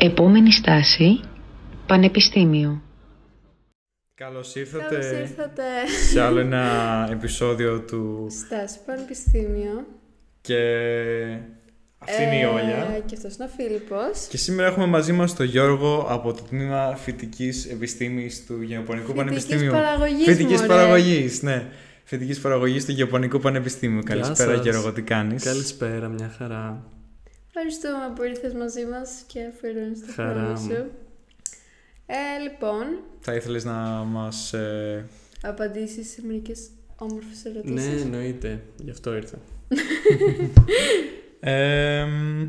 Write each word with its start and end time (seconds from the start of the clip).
Επόμενη 0.00 0.52
στάση, 0.52 1.20
Πανεπιστήμιο. 1.86 2.82
Καλώς 4.14 4.54
ήρθατε, 4.54 4.84
Καλώς 4.98 5.06
ήρθατε 5.30 5.62
σε 6.10 6.20
άλλο 6.20 6.38
ένα 6.40 6.64
επεισόδιο 7.12 7.80
του 7.80 8.26
Στάση 8.30 8.78
Πανεπιστήμιο. 8.86 9.86
και 10.40 10.56
αυτή 11.98 12.22
είναι 12.22 12.38
η 12.40 12.44
Όλια. 12.44 12.76
Ε, 12.96 13.02
και 13.06 13.14
αυτός 13.16 13.34
είναι 13.36 13.44
ο 13.44 13.48
Φίλιππος. 13.56 14.26
Και 14.28 14.36
σήμερα 14.36 14.68
έχουμε 14.68 14.86
μαζί 14.86 15.12
μας 15.12 15.34
τον 15.34 15.46
Γιώργο 15.46 16.06
από 16.08 16.32
το 16.32 16.42
τμήμα 16.42 16.96
Φυτικής 16.96 17.66
Επιστήμης 17.66 18.46
του 18.46 18.62
Γεωπονικού 18.62 19.06
Φυτικής 19.06 19.24
Πανεπιστήμιου. 19.24 19.70
παραγωγής, 19.70 20.24
Φυτικής 20.24 20.56
μωρέ. 20.60 20.66
παραγωγής, 20.68 21.42
ναι. 21.42 21.66
Φυτικής 22.04 22.40
παραγωγής 22.40 22.84
του 22.84 22.92
Γεωπονικού 22.92 23.38
Πανεπιστήμιου. 23.38 24.00
Γεια 24.06 24.14
Καλησπέρα 24.14 24.54
σας. 24.54 24.62
Γιώργο, 24.64 24.92
τι 24.92 25.02
κάνεις; 25.02 25.44
Καλησπέρα, 25.44 26.08
μια 26.08 26.34
χαρά. 26.38 26.82
Ευχαριστούμε 27.60 28.12
που 28.14 28.22
ήρθες 28.22 28.52
μαζί 28.52 28.84
μας 28.86 29.22
και 29.26 29.44
αφιερώνεις 29.44 30.00
το 30.00 30.12
Χαρά 30.12 30.32
χρόνο 30.32 30.48
μου. 30.48 30.56
σου. 30.56 30.90
Ε, 32.06 32.38
λοιπόν, 32.42 32.84
Θα 33.20 33.34
ήθελες 33.34 33.64
να 33.64 33.72
μας... 34.04 34.52
ε, 34.52 35.06
απαντήσεις 35.42 36.10
σε 36.10 36.22
μερικές 36.26 36.68
όμορφες 36.96 37.44
ερωτήσεις; 37.44 37.94
Ναι, 37.94 38.00
εννοείται. 38.00 38.62
Γι' 38.76 38.90
αυτό 38.90 39.14
ήρθα. 39.16 39.38
ε, 41.40 42.04
μ, 42.04 42.48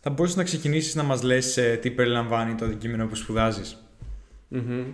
θα 0.00 0.10
μπορούσες 0.10 0.36
να 0.36 0.42
ξεκινήσεις 0.42 0.94
να 0.94 1.02
μας 1.02 1.22
λες 1.22 1.56
ε, 1.56 1.76
τι 1.76 1.90
περιλαμβάνει 1.90 2.54
το 2.54 2.64
αντικείμενο 2.64 3.06
που 3.06 3.14
σπουδάζεις; 3.14 3.84
Μμμ. 4.48 4.84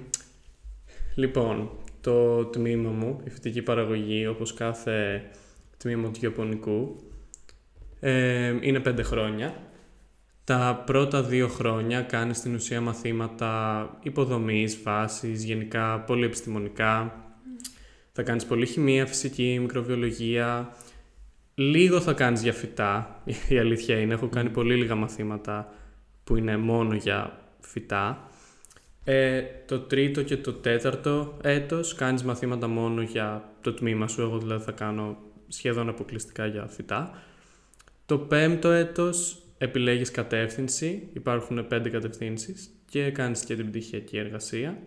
Λοιπόν, 1.14 1.70
το 2.00 2.44
τμήμα 2.44 2.90
μου, 2.90 3.20
η 3.24 3.30
φυτική 3.30 3.62
παραγωγή, 3.62 4.26
όπως 4.26 4.54
κάθε 4.54 5.24
τμήμα 5.76 6.08
του 6.10 6.18
γεωπονικού, 6.20 6.96
ε, 8.00 8.54
είναι 8.60 8.80
πέντε 8.80 9.02
χρόνια. 9.02 9.54
Τα 10.44 10.82
πρώτα 10.86 11.22
δύο 11.22 11.48
χρόνια 11.48 12.00
κάνεις 12.00 12.36
στην 12.36 12.54
ουσία 12.54 12.80
μαθήματα 12.80 13.90
υποδομής, 14.02 14.82
βάσης, 14.82 15.44
γενικά 15.44 16.00
πολύ 16.00 16.24
επιστημονικά. 16.24 17.18
Θα 18.12 18.22
κάνεις 18.22 18.44
πολύ 18.44 18.66
χημεία, 18.66 19.06
φυσική, 19.06 19.58
μικροβιολογία. 19.60 20.76
Λίγο 21.54 22.00
θα 22.00 22.12
κάνεις 22.12 22.42
για 22.42 22.52
φυτά, 22.52 23.22
η 23.48 23.58
αλήθεια 23.58 23.98
είναι. 23.98 24.14
Έχω 24.14 24.28
κάνει 24.28 24.48
πολύ 24.48 24.74
λίγα 24.74 24.94
μαθήματα 24.94 25.72
που 26.24 26.36
είναι 26.36 26.56
μόνο 26.56 26.94
για 26.94 27.38
φυτά. 27.60 28.28
Ε, 29.04 29.42
το 29.66 29.78
τρίτο 29.78 30.22
και 30.22 30.36
το 30.36 30.52
τέταρτο 30.52 31.36
έτος 31.42 31.94
κάνεις 31.94 32.22
μαθήματα 32.22 32.68
μόνο 32.68 33.02
για 33.02 33.50
το 33.60 33.72
τμήμα 33.74 34.08
σου. 34.08 34.20
Εγώ 34.20 34.38
δηλαδή 34.38 34.64
θα 34.64 34.72
κάνω 34.72 35.16
σχεδόν 35.48 35.88
αποκλειστικά 35.88 36.46
για 36.46 36.66
φυτά. 36.66 37.22
Το 38.06 38.18
πέμπτο 38.18 38.70
έτος 38.70 39.42
επιλέγεις 39.58 40.10
κατεύθυνση. 40.10 41.08
Υπάρχουν 41.12 41.66
πέντε 41.66 41.88
κατευθύνσεις 41.88 42.70
και 42.84 43.10
κάνεις 43.10 43.44
και 43.44 43.56
την 43.56 43.68
πτυχιακή 43.68 44.16
εργασία. 44.16 44.78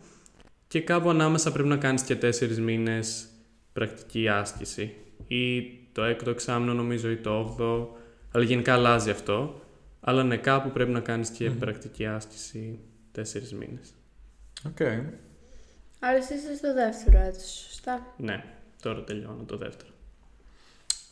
Και 0.68 0.82
κάπου 0.82 1.10
ανάμεσα 1.10 1.52
πρέπει 1.52 1.68
να 1.68 1.78
κάνεις 1.78 2.02
και 2.02 2.16
τέσσερις 2.16 2.60
μήνες 2.60 3.28
πρακτική 3.74 4.28
άσκηση. 4.28 4.96
Ή 5.28 5.62
το 5.92 6.04
έκτο 6.04 6.30
εξάμεινο 6.30 6.74
νομίζω 6.74 7.10
ή 7.10 7.18
το 7.18 7.40
όγδοο. 7.40 7.98
Αλλά 8.32 8.44
γενικά 8.44 8.74
αλλάζει 8.74 9.10
αυτό. 9.10 9.62
Αλλά 10.00 10.24
ναι, 10.24 10.38
κάπου 10.38 10.72
πρέπει 10.72 10.92
να 10.92 11.00
κάνεις 11.00 11.30
και 11.30 11.50
Μμμ. 11.50 11.58
πρακτική 11.58 12.06
άσκηση 12.06 12.80
τέσσερις 13.12 13.54
μήνες. 13.54 13.94
Οκ. 14.66 14.82
Άρα 16.00 16.18
εσύ 16.18 16.34
είσαι 16.34 16.56
στο 16.56 16.74
δεύτερο 16.74 17.18
έτος, 17.18 17.66
σωστά; 17.68 18.14
Ναι, 18.18 18.44
τώρα 18.82 19.04
τελειώνω 19.04 19.44
το 19.46 19.58
δεύτερο. 19.58 19.92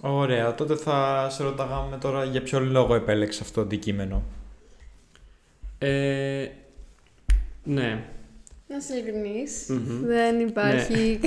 Ωραία, 0.02 0.56
τότε 0.56 0.76
θα 0.76 1.28
σε 1.30 1.44
ρωτάγαμε 1.44 1.98
τώρα 1.98 2.24
για 2.24 2.42
ποιο 2.42 2.60
λόγο 2.60 2.96
επέλεξες 2.96 3.42
αυτό 3.42 3.54
το 3.54 3.62
αντικείμενο. 3.62 4.24
Ε, 5.78 6.48
ναι, 7.64 8.06
Να 8.68 8.76
είσαι 8.76 8.94
ειλικρινής. 8.94 9.66
Μμμ. 9.70 10.06
Δεν 10.06 10.40
υπάρχει... 10.40 11.20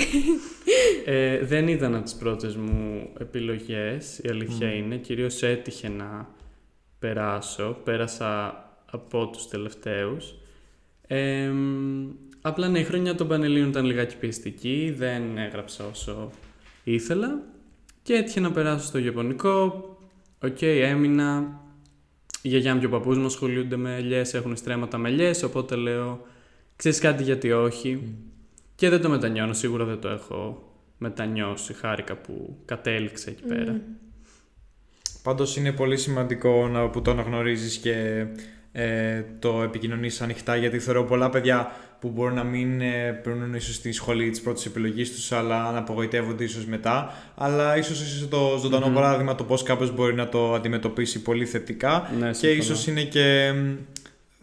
ε, 1.05 1.45
δεν 1.45 1.69
ήταν 1.69 1.95
από 1.95 2.05
τις 2.05 2.15
πρώτες 2.15 2.57
μου 2.57 3.09
επιλογές, 3.21 4.19
η 4.19 4.29
αλήθεια 4.29 4.67
Μμμ. 4.67 4.77
είναι. 4.77 4.97
Κυρίως 4.97 5.43
έτυχε 5.43 5.89
να 5.89 6.29
περάσω, 6.99 7.77
πέρασα 7.85 8.65
από 8.91 9.27
τους 9.29 9.49
τελευταίους. 9.49 10.35
Ε, 11.07 11.49
μ, 11.49 12.09
απλά 12.41 12.69
ναι, 12.69 12.79
η 12.79 12.85
χρονιά 12.85 13.15
των 13.15 13.29
Πανελληνίων 13.29 13.69
ήταν 13.69 13.85
λιγάκι 13.85 14.17
πιεστική, 14.17 14.95
δεν 14.97 15.39
έγραψα 15.39 15.85
όσο 15.87 16.31
ήθελα 16.85 17.43
και 18.09 18.15
έτυχε 18.15 18.41
να 18.41 18.51
περάσω 18.51 18.87
στο 18.87 18.99
Ιαπωνικό. 18.99 19.85
Οκ, 20.43 20.63
έμεινα. 20.63 21.61
Η 22.43 22.49
γιαγιά 22.49 22.75
μου 22.75 22.81
και 22.81 22.87
ο 22.87 22.89
παππούς 22.89 23.19
μου 23.19 23.27
ασχολούνται 23.27 23.77
με 23.77 23.97
ελιές, 23.97 24.35
έχουν 24.35 24.57
στρέμματα 24.57 24.99
με 24.99 25.09
ελιές, 25.09 25.43
οπότε 25.43 25.77
λέω, 25.77 26.27
ξέρεις 26.77 26.99
κάτι 26.99 27.23
γιατί 27.23 27.53
όχι; 27.53 28.15
Και 28.75 28.89
δεν 28.89 29.01
το 29.01 29.09
μετανιώνω, 29.09 29.53
σίγουρα 29.53 29.85
δεν 29.85 30.01
το 30.01 30.09
έχω 30.09 30.73
μετανιώσει. 30.99 31.75
Χάρηκα 31.75 32.17
που 32.17 32.57
κατέληξα 32.65 33.31
εκεί 33.31 33.43
πέρα. 33.43 33.73
Μμ. 33.73 33.81
Πάντως 35.23 35.57
είναι 35.57 35.73
πολύ 35.73 35.97
σημαντικό 35.97 36.69
να, 36.69 36.89
που 36.89 37.03
το 37.03 37.11
αναγνωρίζεις 37.11 37.77
και 37.77 38.27
ε, 38.73 39.23
το 39.39 39.63
επικοινωνείς 39.63 40.21
ανοιχτά 40.21 40.57
γιατί 40.57 40.79
θεωρώ 40.79 41.05
πολλά 41.05 41.31
παιδιά 41.31 41.73
που 42.01 42.09
μπορούν 42.09 42.35
να 42.35 42.45
μην 42.45 42.81
ε, 42.81 43.21
περνούν 43.23 43.55
ίσως 43.55 43.75
στη 43.75 43.93
σχολή 43.93 44.31
της 44.31 44.41
πρώτης 44.41 44.67
επιλογής 44.67 45.13
τους 45.15 45.33
αλλά 45.33 45.71
να 45.73 45.79
απογοητεύονται 45.79 46.45
ίσως 46.45 46.67
μετά 46.67 47.15
αλλά 47.37 47.77
ίσως 47.77 48.01
είσαι 48.01 48.27
το 48.27 48.59
ζωντανό 48.61 48.87
Μμμ. 48.87 48.95
παράδειγμα 48.95 49.35
το 49.35 49.45
πώς 49.45 49.63
κάποιος 49.63 49.95
μπορεί 49.95 50.15
να 50.15 50.29
το 50.29 50.55
αντιμετωπίσει 50.55 51.23
πολύ 51.23 51.45
θετικά 51.47 52.11
Ναι, 52.19 52.27
και 52.27 52.33
συμφωνώ. 52.35 52.63
ίσως 52.63 52.87
είναι 52.87 53.03
και 53.03 53.53
μ, 53.55 53.73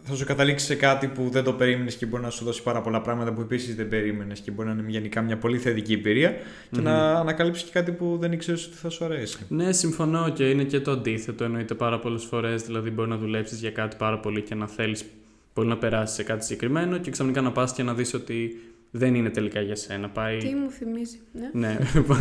θα 0.08 0.14
σου 0.14 0.24
καταλήξει 0.24 0.66
σε 0.66 0.74
κάτι 0.74 1.06
που 1.06 1.28
δεν 1.30 1.44
το 1.44 1.52
περίμενες 1.52 1.94
και 1.96 2.06
μπορεί 2.06 2.22
να 2.22 2.30
σου 2.30 2.44
δώσει 2.44 2.62
πάρα 2.62 2.80
πολλά 2.80 3.00
πράγματα 3.00 3.32
που 3.32 3.40
επίσης 3.40 3.74
δεν 3.74 3.88
περίμενες 3.88 4.40
και 4.40 4.50
μπορεί 4.50 4.68
να 4.68 4.74
είναι 4.74 4.90
γενικά 4.90 5.22
μια 5.22 5.36
πολύ 5.38 5.58
θετική 5.58 5.92
εμπειρία 5.92 6.30
και 6.70 6.78
Μμμ. 6.78 6.82
να 6.82 7.12
ανακαλύψεις 7.12 7.64
και 7.64 7.70
κάτι 7.72 7.92
που 7.92 8.16
δεν 8.20 8.32
ήξερες 8.32 8.66
ότι 8.66 8.76
θα 8.76 8.88
σου 8.90 9.04
αρέσει. 9.04 9.38
Ναι, 9.48 9.72
συμφωνώ 9.72 10.28
και 10.28 10.50
είναι 10.50 10.64
και 10.64 10.80
το 10.80 10.90
αντίθετο. 10.90 11.44
Εννοείται 11.44 11.74
πάρα 11.74 11.98
πολλές 11.98 12.24
φορές. 12.24 12.62
Δηλαδή, 12.62 12.90
μπορεί 12.90 13.08
να 13.08 13.16
δουλέψεις 13.16 13.60
για 13.60 13.70
κάτι 13.70 13.96
πάρα 13.96 14.18
πολύ 14.20 14.42
και 14.42 14.54
να 14.54 14.66
θέλεις 14.66 15.04
πολύ 15.52 15.68
να 15.68 15.76
περάσεις 15.78 16.16
σε 16.16 16.22
κάτι 16.22 16.44
συγκεκριμένο 16.44 16.98
και 16.98 17.10
ξαφνικά 17.10 17.40
να 17.40 17.52
πας 17.52 17.72
και 17.72 17.82
να 17.82 17.94
δεις 17.94 18.14
ότι 18.14 18.60
δεν 18.90 19.14
είναι 19.14 19.30
τελικά 19.30 19.60
για 19.60 19.76
σένα. 19.76 20.08
Πάει. 20.08 20.36
Τι 20.38 20.54
μου 20.54 20.70
θυμίζει, 20.70 21.18
ναι. 21.32 21.50
Ναι, 21.68 21.78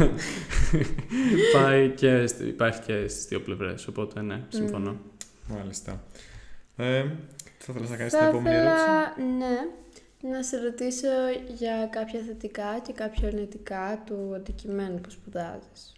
πάει 1.54 1.90
και 1.90 2.28
στη- 2.28 2.46
υπάρχει 2.48 2.82
και 2.82 3.08
στις 3.08 3.26
δύο 3.26 3.40
πλευρές. 3.42 3.88
Οπότε, 3.88 4.22
ναι, 4.22 4.42
συμφωνώ. 4.50 4.96
Μάλιστα. 5.48 6.04
Ε, 6.76 7.04
θα 7.66 7.74
ήθελα 7.74 7.90
να 7.90 7.98
κάνεις 7.98 8.14
την 8.14 8.22
Θα 8.22 8.28
επόμενη 8.28 8.56
ερώτηση; 8.56 8.84
ήθελα, 8.84 9.38
ναι, 9.38 9.58
να 10.30 10.44
σε 10.44 10.58
ρωτήσω 10.58 11.08
για 11.58 11.88
κάποια 11.92 12.20
θετικά 12.28 12.80
και 12.84 12.94
κάποια 12.94 13.28
αρνητικά 13.28 14.04
του 14.06 14.32
αντικειμένου 14.36 15.02
που 15.02 15.10
σπουδάζεις. 15.10 15.94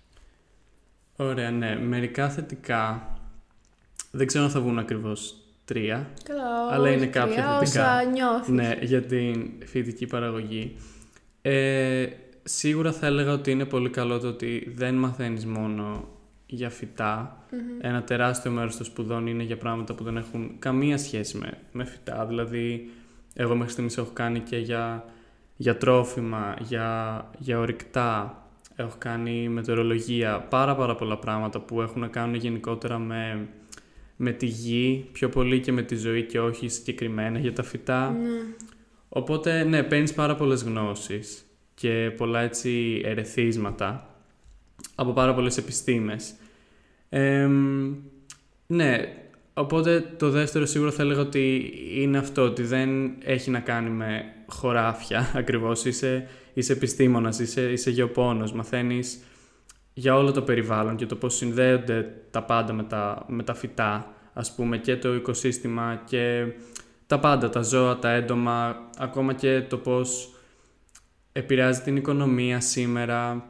Ωραία, 1.16 1.52
ναι. 1.52 1.76
Μερικά 1.76 2.30
θετικά. 2.30 3.12
Δεν 4.12 4.28
ξέρω 4.28 4.44
αν 4.44 4.50
θα 4.50 4.60
βγουν 4.60 4.80
ακριβώς 4.80 5.36
τρία. 5.66 6.10
Καλά, 6.24 6.68
Αλλά 6.70 6.90
είναι 6.90 7.02
όχι 7.02 7.10
κάποια 7.10 7.34
τρία, 7.34 7.60
θετικά. 7.60 7.96
Όσα 7.98 8.04
νιώθεις. 8.04 8.48
Ναι, 8.48 8.78
για 8.82 9.02
την 9.02 9.52
φοιτητική 9.66 10.06
παραγωγή. 10.06 10.76
Ε, 11.42 12.08
σίγουρα 12.44 12.92
θα 12.92 13.06
έλεγα 13.06 13.32
ότι 13.32 13.52
είναι 13.52 13.66
πολύ 13.66 13.90
καλό 13.90 14.20
το 14.20 14.28
ότι 14.28 14.74
δεν 14.76 14.96
μαθαίνεις 14.96 15.46
μόνο 15.46 16.08
για 16.48 16.70
φυτά. 16.70 17.44
Μμμ. 17.52 17.60
Ένα 17.82 18.04
τεράστιο 18.04 18.52
μέρος 18.52 18.78
των 18.78 18.86
σπουδών 18.86 19.28
είναι 19.28 19.44
για 19.44 19.58
πράγματα 19.58 19.94
που 19.94 20.04
δεν 20.04 20.18
έχουν 20.18 20.56
καμία 20.60 20.98
σχέση 20.98 21.38
με, 21.38 21.58
με 21.72 21.84
φυτά. 21.86 22.26
Δηλαδή, 22.26 22.90
εγώ 23.34 23.56
μέχρι 23.56 23.72
στιγμής 23.72 23.98
έχω 23.98 24.12
κάνει 24.14 24.40
και 24.40 24.58
για, 24.58 25.06
για 25.56 25.78
τρόφιμα, 25.78 26.56
για, 26.60 27.26
για 27.38 27.60
ορυκτά, 27.60 28.42
έχω 28.76 28.96
κάνει 28.98 29.50
μετεωρολογία, 29.50 30.40
πάρα 30.40 30.76
πάρα 30.76 30.96
πολλά 30.96 31.18
πράγματα 31.18 31.60
που 31.60 31.82
έχουν 31.82 32.02
να 32.02 32.08
κάνουν 32.08 32.36
γενικότερα 32.36 32.98
με, 32.98 33.48
με 34.16 34.32
τη 34.32 34.46
γη, 34.46 35.10
πιο 35.12 35.30
πολύ 35.30 35.60
και 35.60 35.72
με 35.72 35.82
τη 35.82 35.96
ζωή 35.96 36.24
και 36.24 36.40
όχι 36.40 36.68
συγκεκριμένα 36.68 37.40
για 37.40 37.54
τα 37.54 37.64
φυτά. 37.64 38.10
Ναι. 38.10 38.28
Οπότε, 39.10 39.64
ναι, 39.64 39.84
παίρνεις 39.84 40.14
πάρα 40.14 40.36
πολλές 40.36 40.64
γνώσεις 40.64 41.46
και 41.74 42.14
πολλά 42.18 42.42
έτσι 42.42 43.02
ερεθίσματα 43.06 44.16
από 44.96 45.12
πάρα 45.12 45.34
πολλές 45.34 45.58
επιστήμες. 45.58 46.34
Εμ, 47.10 47.96
ναι, 48.68 48.98
οπότε 49.54 50.14
το 50.18 50.30
δεύτερο 50.30 50.66
σίγουρα 50.66 50.92
θα 50.92 51.04
έλεγα 51.04 51.22
ότι 51.22 51.74
είναι 51.94 52.18
αυτό, 52.18 52.42
ότι 52.42 52.64
δεν 52.64 52.90
έχει 53.24 53.50
να 53.50 53.60
κάνει 53.60 53.90
με 53.90 54.24
χωράφια 54.48 55.32
ακριβώς. 55.40 55.86
Είσαι, 55.86 56.28
είσαι 56.54 56.74
επιστήμονας, 56.74 57.40
είσαι, 57.40 57.72
είσαι 57.72 57.90
γεωπόνος, 57.90 58.54
μαθαίνεις 58.54 59.20
για 59.94 60.16
όλο 60.16 60.32
το 60.32 60.42
περιβάλλον 60.42 60.96
και 60.96 61.06
το 61.06 61.16
πώς 61.16 61.36
συνδέονται 61.36 62.14
τα 62.32 62.44
πάντα 62.44 62.74
με 62.74 62.84
τα, 62.84 63.26
με 63.28 63.44
τα 63.44 63.54
φυτά, 63.54 64.14
ας 64.34 64.56
πούμε, 64.56 64.78
και 64.78 64.98
το 64.98 65.14
οικοσύστημα 65.14 66.02
και 66.06 66.46
τα 67.08 67.20
πάντα, 67.20 67.50
τα 67.50 67.62
ζώα, 67.62 68.00
τα 68.00 68.12
έντομα, 68.12 68.76
ακόμα 68.98 69.34
και 69.34 69.62
το 69.62 69.78
πώς 69.78 70.34
επηρεάζει 71.32 71.82
την 71.82 71.96
οικονομία 71.96 72.60
σήμερα. 72.60 73.46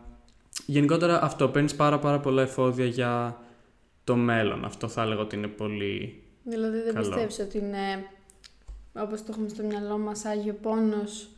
Γενικότερα 0.66 1.22
αυτό, 1.22 1.48
παίρνεις 1.48 1.76
πάρα 1.76 2.00
πάρα 2.00 2.20
πολλά 2.20 2.42
εφόδια 2.42 2.86
για 2.86 3.38
το 4.08 4.16
μέλλον. 4.16 4.66
Αυτό 4.66 4.88
θα 4.88 5.02
έλεγα 5.02 5.22
ότι 5.22 5.36
είναι 5.36 5.48
πολύ... 5.48 6.22
Δηλαδή 6.44 6.78
δεν 6.82 6.94
Καλό. 6.94 7.08
πιστεύεις 7.08 7.40
ότι 7.40 7.58
είναι 7.58 8.06
όπως 8.94 9.20
το 9.24 9.28
έχουμε 9.30 9.50
στο 9.50 9.64
μυαλό 9.64 9.98
μας, 9.98 10.26
Άγιο 10.26 10.54
Πόνος, 10.62 11.30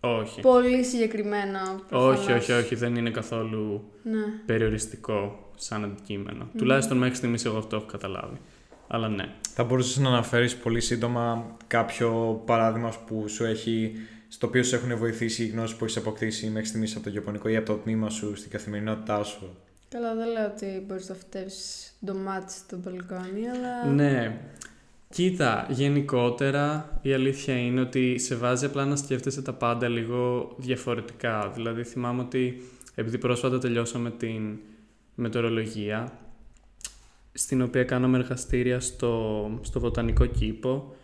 Όχι. 0.00 0.40
πολύ 0.40 0.84
συγκεκριμένα. 0.84 1.80
προφανώς. 1.88 2.18
Όχι, 2.18 2.32
όχι, 2.32 2.52
όχι, 2.52 2.74
δεν 2.74 2.94
είναι 2.96 3.10
καθόλου 3.10 3.90
Ναι. 4.02 4.24
περιοριστικό 4.46 5.50
σαν 5.54 5.84
αντικείμενο. 5.84 6.48
Τουλάχιστον 6.56 6.96
μέχρι 6.96 7.14
στιγμής 7.14 7.44
εγώ 7.44 7.58
αυτό 7.58 7.76
έχω 7.76 7.86
καταλάβει. 7.86 8.40
Αλλά 8.88 9.08
ναι. 9.08 9.28
Θα 9.54 9.64
μπορούσες 9.64 9.96
να 9.96 10.08
αναφέρεις 10.08 10.56
πολύ 10.56 10.80
σύντομα 10.80 11.56
κάποιο 11.66 12.42
παράδειγμα 12.46 12.92
που 13.06 13.28
σου 13.28 13.44
έχει, 13.44 13.92
στο 14.28 14.46
οποίο 14.46 14.62
σου 14.62 14.74
έχουν 14.74 14.96
βοηθήσει 14.96 15.42
οι 15.44 15.46
γνώσεις 15.46 15.76
που 15.76 15.84
έχεις 15.84 15.96
αποκτήσει 15.96 16.46
μέχρι 16.46 16.66
στιγμής 16.68 16.94
από 16.94 17.04
το 17.04 17.10
γεωπονικό 17.10 17.48
ή 17.48 17.56
από 17.56 17.66
το 17.66 17.74
τμήμα 17.74 18.10
σου 18.10 18.36
στην 18.36 18.50
καθημερινότητά 18.50 19.22
σου; 19.22 19.56
Καλά, 19.88 20.14
δεν 20.14 20.28
λέω 20.28 20.46
ότι 20.46 20.84
μπορείς 20.86 21.08
να 21.08 21.14
φυτέψεις 21.14 21.96
ντομάτες 22.04 22.54
στο 22.54 22.76
μπαλκόνι, 22.76 23.48
αλλά... 23.48 23.92
Ναι. 23.92 24.40
Κοίτα, 25.08 25.66
γενικότερα 25.70 26.98
η 27.02 27.12
αλήθεια 27.12 27.58
είναι 27.58 27.80
ότι 27.80 28.18
σε 28.18 28.34
βάζει 28.34 28.64
απλά 28.64 28.84
να 28.84 28.96
σκέφτεσαι 28.96 29.42
τα 29.42 29.52
πάντα 29.52 29.88
λίγο 29.88 30.54
διαφορετικά. 30.56 31.50
Δηλαδή 31.54 31.84
θυμάμαι 31.84 32.22
ότι 32.22 32.62
επειδή 32.94 33.18
πρόσφατα 33.18 33.58
τελειώσαμε 33.58 34.10
την 34.10 34.58
μετεωρολογία, 35.14 36.18
στην 37.32 37.62
οποία 37.62 37.84
κάναμε 37.84 38.18
εργαστήρια 38.18 38.80
στο, 38.80 39.50
στο 39.62 39.80
βοτανικό 39.80 40.26
κήπο 40.26 40.94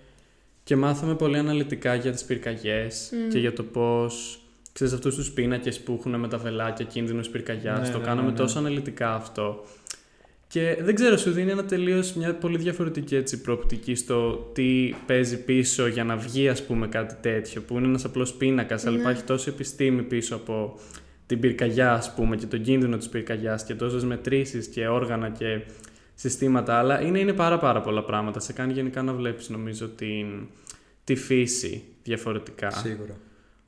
και 0.64 0.76
μάθαμε 0.76 1.14
πολύ 1.14 1.38
αναλυτικά 1.38 1.94
για 1.94 2.12
τις 2.12 2.25
πυρκαγιές 2.25 3.11
Μμ. 3.12 3.29
και 3.29 3.38
για 3.38 3.52
το 3.52 3.62
πώς, 3.62 4.41
ξέρεις 4.72 4.92
αυτούς 4.92 5.14
τους 5.14 5.30
πίνακες 5.30 5.80
που 5.80 5.96
έχουν 5.98 6.20
με 6.20 6.28
τα 6.28 6.38
βελάκια 6.38 6.84
κίνδυνος 6.84 7.28
πυρκαγιάς, 7.28 7.86
Ναι, 7.86 7.92
το 7.92 7.98
ναι, 7.98 8.04
κάναμε 8.04 8.26
ναι, 8.26 8.32
ναι. 8.32 8.38
τόσο 8.38 8.58
αναλυτικά 8.58 9.14
αυτό. 9.14 9.64
Και 10.48 10.78
δεν 10.80 10.94
ξέρω, 10.94 11.16
σου 11.16 11.30
δίνει 11.30 11.50
ένα 11.50 11.64
τελείως, 11.64 12.12
μια 12.12 12.34
πολύ 12.34 12.58
διαφορετική 12.58 13.14
έτσι, 13.16 13.40
προοπτική 13.40 13.94
στο 13.94 14.50
τι 14.52 14.94
παίζει 15.06 15.44
πίσω 15.44 15.86
για 15.86 16.04
να 16.04 16.16
βγει 16.16 16.48
ας 16.48 16.62
πούμε 16.64 16.86
κάτι 16.88 17.14
τέτοιο, 17.20 17.62
που 17.62 17.76
είναι 17.78 17.86
ένας 17.86 18.04
απλός 18.04 18.32
πίνακας, 18.34 18.86
αλλά 18.86 18.96
Ναι. 18.96 19.02
υπάρχει 19.02 19.22
τόση 19.22 19.48
επιστήμη 19.48 20.02
πίσω 20.02 20.34
από 20.34 20.78
την 21.26 21.40
πυρκαγιά 21.40 21.92
ας 21.92 22.14
πούμε 22.14 22.36
και 22.36 22.46
τον 22.46 22.62
κίνδυνο 22.62 22.96
της 22.96 23.08
πυρκαγιάς 23.08 23.64
και 23.64 23.74
τόσες 23.74 24.04
μετρήσεις 24.04 24.66
και 24.66 24.86
όργανα 24.88 25.30
και 25.30 25.60
συστήματα, 26.14 26.78
αλλά 26.78 27.00
είναι, 27.02 27.19
είναι 27.19 27.32
πάρα 27.32 27.58
πάρα 27.58 27.80
πολλά 27.80 28.04
πράγματα. 28.04 28.40
Σε 28.40 28.52
κάνει 28.52 28.72
γενικά 28.72 29.02
να 29.02 29.12
βλέπεις 29.12 29.48
νομίζω 29.48 29.88
την, 29.88 30.26
τη 31.04 31.14
φύση 31.14 31.82
διαφορετικά. 32.02 32.70
Σίγουρα. 32.70 33.16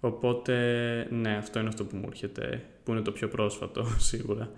Οπότε, 0.04 0.54
ναι, 1.10 1.36
αυτό 1.36 1.58
είναι 1.58 1.68
αυτό 1.68 1.84
που 1.84 1.96
μου 1.96 2.04
έρχεται, 2.06 2.62
που 2.84 2.90
είναι 2.92 3.00
το 3.00 3.12
πιο 3.12 3.28
πρόσφατο, 3.28 3.86
σίγουρα. 4.10 4.50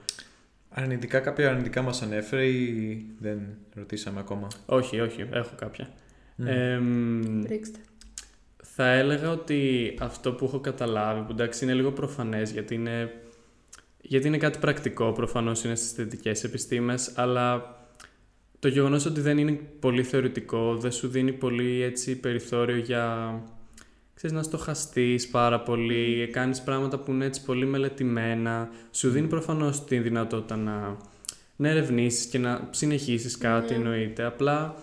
Αρνητικά, 0.68 1.20
κάποια 1.20 1.48
αρνητικά 1.48 1.82
μας 1.82 2.02
ανέφερε 2.02 2.46
ή 2.46 3.06
δεν 3.18 3.40
ρωτήσαμε 3.74 4.20
ακόμα; 4.20 4.48
Όχι, 4.66 5.00
όχι, 5.00 5.26
έχω 5.30 5.54
κάποια. 5.56 5.88
Μμ. 6.36 6.46
Εμ, 6.46 7.42
Ρίξτε. 7.46 7.78
θα 8.62 8.90
έλεγα 8.90 9.30
ότι 9.30 9.94
αυτό 10.00 10.32
που 10.32 10.44
έχω 10.44 10.60
καταλάβει, 10.60 11.20
που 11.20 11.32
εντάξει 11.32 11.64
είναι 11.64 11.74
λίγο 11.74 11.92
προφανές 11.92 12.50
γιατί 12.50 12.74
είναι, 12.74 13.12
γιατί 14.00 14.26
είναι 14.26 14.38
κάτι 14.38 14.58
πρακτικό, 14.58 15.12
προφανώς 15.12 15.64
είναι 15.64 15.74
στις 15.74 15.92
θετικές 15.92 16.44
επιστήμες, 16.44 17.12
αλλά 17.14 17.76
το 18.58 18.68
γεγονός 18.68 19.06
ότι 19.06 19.20
δεν 19.20 19.38
είναι 19.38 19.60
πολύ 19.80 20.02
θεωρητικό, 20.02 20.76
δεν 20.76 20.92
σου 20.92 21.08
δίνει 21.08 21.32
πολύ 21.32 21.82
έτσι 21.82 22.20
περιθώριο 22.20 22.76
για 22.76 23.34
ξέρεις, 24.16 24.36
να 24.36 24.42
στοχαστείς 24.42 25.28
πάρα 25.28 25.60
πολύ, 25.60 26.28
κάνεις 26.32 26.62
πράγματα 26.62 26.98
που 26.98 27.10
είναι 27.10 27.24
έτσι 27.24 27.44
πολύ 27.44 27.66
μελετημένα, 27.66 28.68
σου 28.90 29.10
δίνει 29.10 29.26
προφανώς 29.26 29.84
τη 29.84 29.98
δυνατότητα 29.98 30.56
να, 30.56 30.96
να 31.56 31.68
ερευνήσεις 31.68 32.26
και 32.26 32.38
να 32.38 32.68
συνεχίσεις 32.70 33.38
κάτι 33.38 33.72
Ναι. 33.72 33.78
εννοείται, 33.78 34.24
απλά 34.24 34.74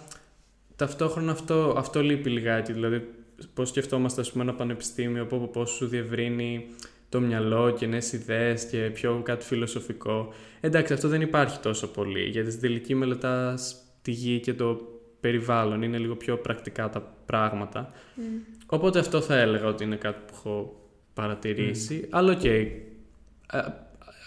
ταυτόχρονα 0.76 1.32
αυτό, 1.32 1.74
αυτό 1.78 2.02
λείπει 2.02 2.30
λιγάκι, 2.30 2.74
δηλαδή 2.74 3.08
πώς 3.54 3.70
σκεφτόμαστε 3.70 4.22
ας 4.22 4.32
πούμε 4.32 4.44
ένα 4.44 4.54
πανεπιστήμιο, 4.54 5.26
πω, 5.26 5.38
πω, 5.38 5.50
πώς 5.54 5.70
σου 5.70 5.88
διευρύνει 5.88 6.66
το 7.10 7.20
μυαλό 7.20 7.72
και 7.72 7.86
νέες 7.86 8.14
ιδέες 8.14 8.66
και 8.66 8.78
πιο 8.78 9.22
κάτι 9.24 9.46
φιλοσοφικό. 9.46 10.34
Εντάξει, 10.60 10.94
αυτό 10.94 11.08
δεν 11.08 11.22
υπάρχει 11.22 11.60
τόσο 11.60 11.88
πολύ, 11.88 12.24
γιατί 12.24 12.50
στην 12.50 12.62
τελική 12.62 12.96
μελετάς 12.96 13.76
τη 14.02 14.12
γη 14.12 14.40
και 14.40 14.54
το 14.54 14.82
περιβάλλον, 15.20 15.82
είναι 15.82 15.98
λίγο 15.98 16.16
πιο 16.16 16.38
πρακτικά 16.38 16.90
τα 16.90 17.16
πράγματα. 17.26 17.92
Μμ. 18.16 18.24
Οπότε 18.66 19.00
αυτό 19.00 19.22
θα 19.22 19.38
έλεγα 19.38 19.66
ότι 19.66 19.84
είναι 19.84 19.96
κάτι 19.96 20.20
που 20.28 20.34
έχω 20.34 20.82
παρατηρήσει. 21.14 22.08
Αλλά 22.12 22.32
OK. 22.32 22.42
Okay, 22.44 22.68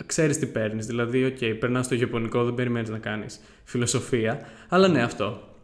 ξέρεις 0.07 0.39
τι 0.39 0.47
παίρνεις. 0.47 0.87
Δηλαδή, 0.87 1.25
OK, 1.25 1.37
okay, 1.41 1.57
περνάς 1.61 1.85
στο 1.87 1.95
γεωπονικό, 1.95 2.45
δεν 2.45 2.55
περιμένεις 2.55 2.89
να 2.89 2.99
κάνεις 2.99 3.41
φιλοσοφία. 3.65 4.41
Αλλά 4.69 4.89
ναι, 4.89 5.03
αυτό. 5.03 5.55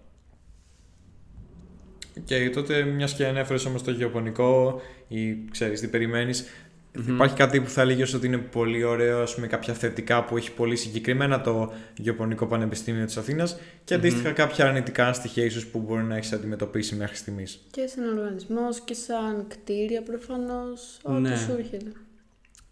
Και 2.24 2.50
τότε, 2.50 2.82
μιας 2.84 3.14
και 3.14 3.26
ανέφερες 3.26 3.64
όμως 3.64 3.82
το 3.82 3.90
γεωπονικό 3.90 4.80
ή 5.08 5.44
ξέρεις 5.50 5.80
τι 5.80 5.88
περιμένεις, 5.88 6.44
Μμμ. 6.94 7.14
υπάρχει 7.14 7.34
κάτι 7.34 7.60
που 7.60 7.68
θα 7.68 7.80
έλεγες 7.80 8.14
ότι 8.14 8.26
είναι 8.26 8.38
πολύ 8.38 8.84
ωραίο, 8.84 9.22
ας 9.22 9.34
πούμε, 9.34 9.46
κάποια 9.46 9.74
θετικά 9.74 10.24
που 10.24 10.36
έχει 10.36 10.52
πολύ 10.52 10.76
συγκεκριμένα 10.76 11.40
το 11.40 11.72
Γεωπονικό 11.96 12.46
Πανεπιστήμιο 12.46 13.04
της 13.04 13.16
Αθήνας 13.16 13.58
και 13.84 13.94
Μμμ. 13.94 14.00
αντίστοιχα 14.00 14.30
κάποια 14.32 14.66
αρνητικά 14.66 15.12
στοιχεία 15.12 15.44
ίσως 15.44 15.66
που 15.66 15.78
μπορεί 15.78 16.02
να 16.02 16.16
έχεις 16.16 16.32
αντιμετωπίσει 16.32 16.94
μέχρι 16.94 17.16
στιγμής. 17.16 17.60
Και 17.70 17.86
σαν 17.86 18.18
οργανισμός 18.18 18.80
και 18.80 18.94
σαν 18.94 19.44
κτίρια 19.48 20.02
προφανώς, 20.02 20.98
ό,τι 21.02 21.20
Ναι. 21.20 21.36
σου 21.36 21.52
έρχεται. 21.58 21.92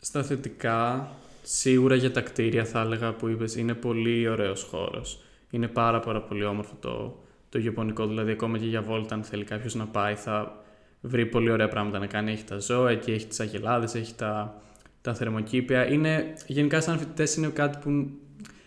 Στα 0.00 0.22
θετικά, 0.22 1.08
σίγουρα 1.42 1.94
για 1.94 2.12
τα 2.12 2.20
κτίρια 2.20 2.64
θα 2.64 2.80
έλεγα 2.80 3.12
που 3.12 3.28
είπες, 3.28 3.56
είναι 3.56 3.74
πολύ 3.74 4.28
ωραίος 4.28 4.62
χώρος. 4.62 5.22
Είναι 5.50 5.68
πάρα 5.68 6.00
πάρα 6.00 6.20
πολύ 6.22 6.44
όμορφο 6.44 6.76
το, 6.80 7.18
το 7.48 7.58
γεωπονικό, 7.58 8.06
δηλαδή 8.06 8.30
ακόμα 8.30 8.58
και 8.58 8.66
για 8.66 8.82
βόλτα 8.82 9.14
αν 9.14 9.22
θέλει 9.24 9.44
κάποιος 9.44 9.74
να 9.74 9.86
πάει 9.86 10.14
θα 10.14 10.59
βρει 11.00 11.26
πολύ 11.26 11.50
ωραία 11.50 11.68
πράγματα 11.68 11.98
να 11.98 12.06
κάνει. 12.06 12.32
Έχει 12.32 12.44
τα 12.44 12.58
ζώα, 12.58 12.90
εκεί 12.90 13.12
έχει 13.12 13.26
τις 13.26 13.40
αγελάδες, 13.40 13.94
έχει 13.94 14.14
τα, 14.14 14.62
τα 15.00 15.14
θερμοκήπια. 15.14 15.90
Είναι, 15.92 16.34
γενικά 16.46 16.80
σαν 16.80 16.98
φοιτητές 16.98 17.34
είναι 17.34 17.46
κάτι 17.46 17.78
που 17.78 18.10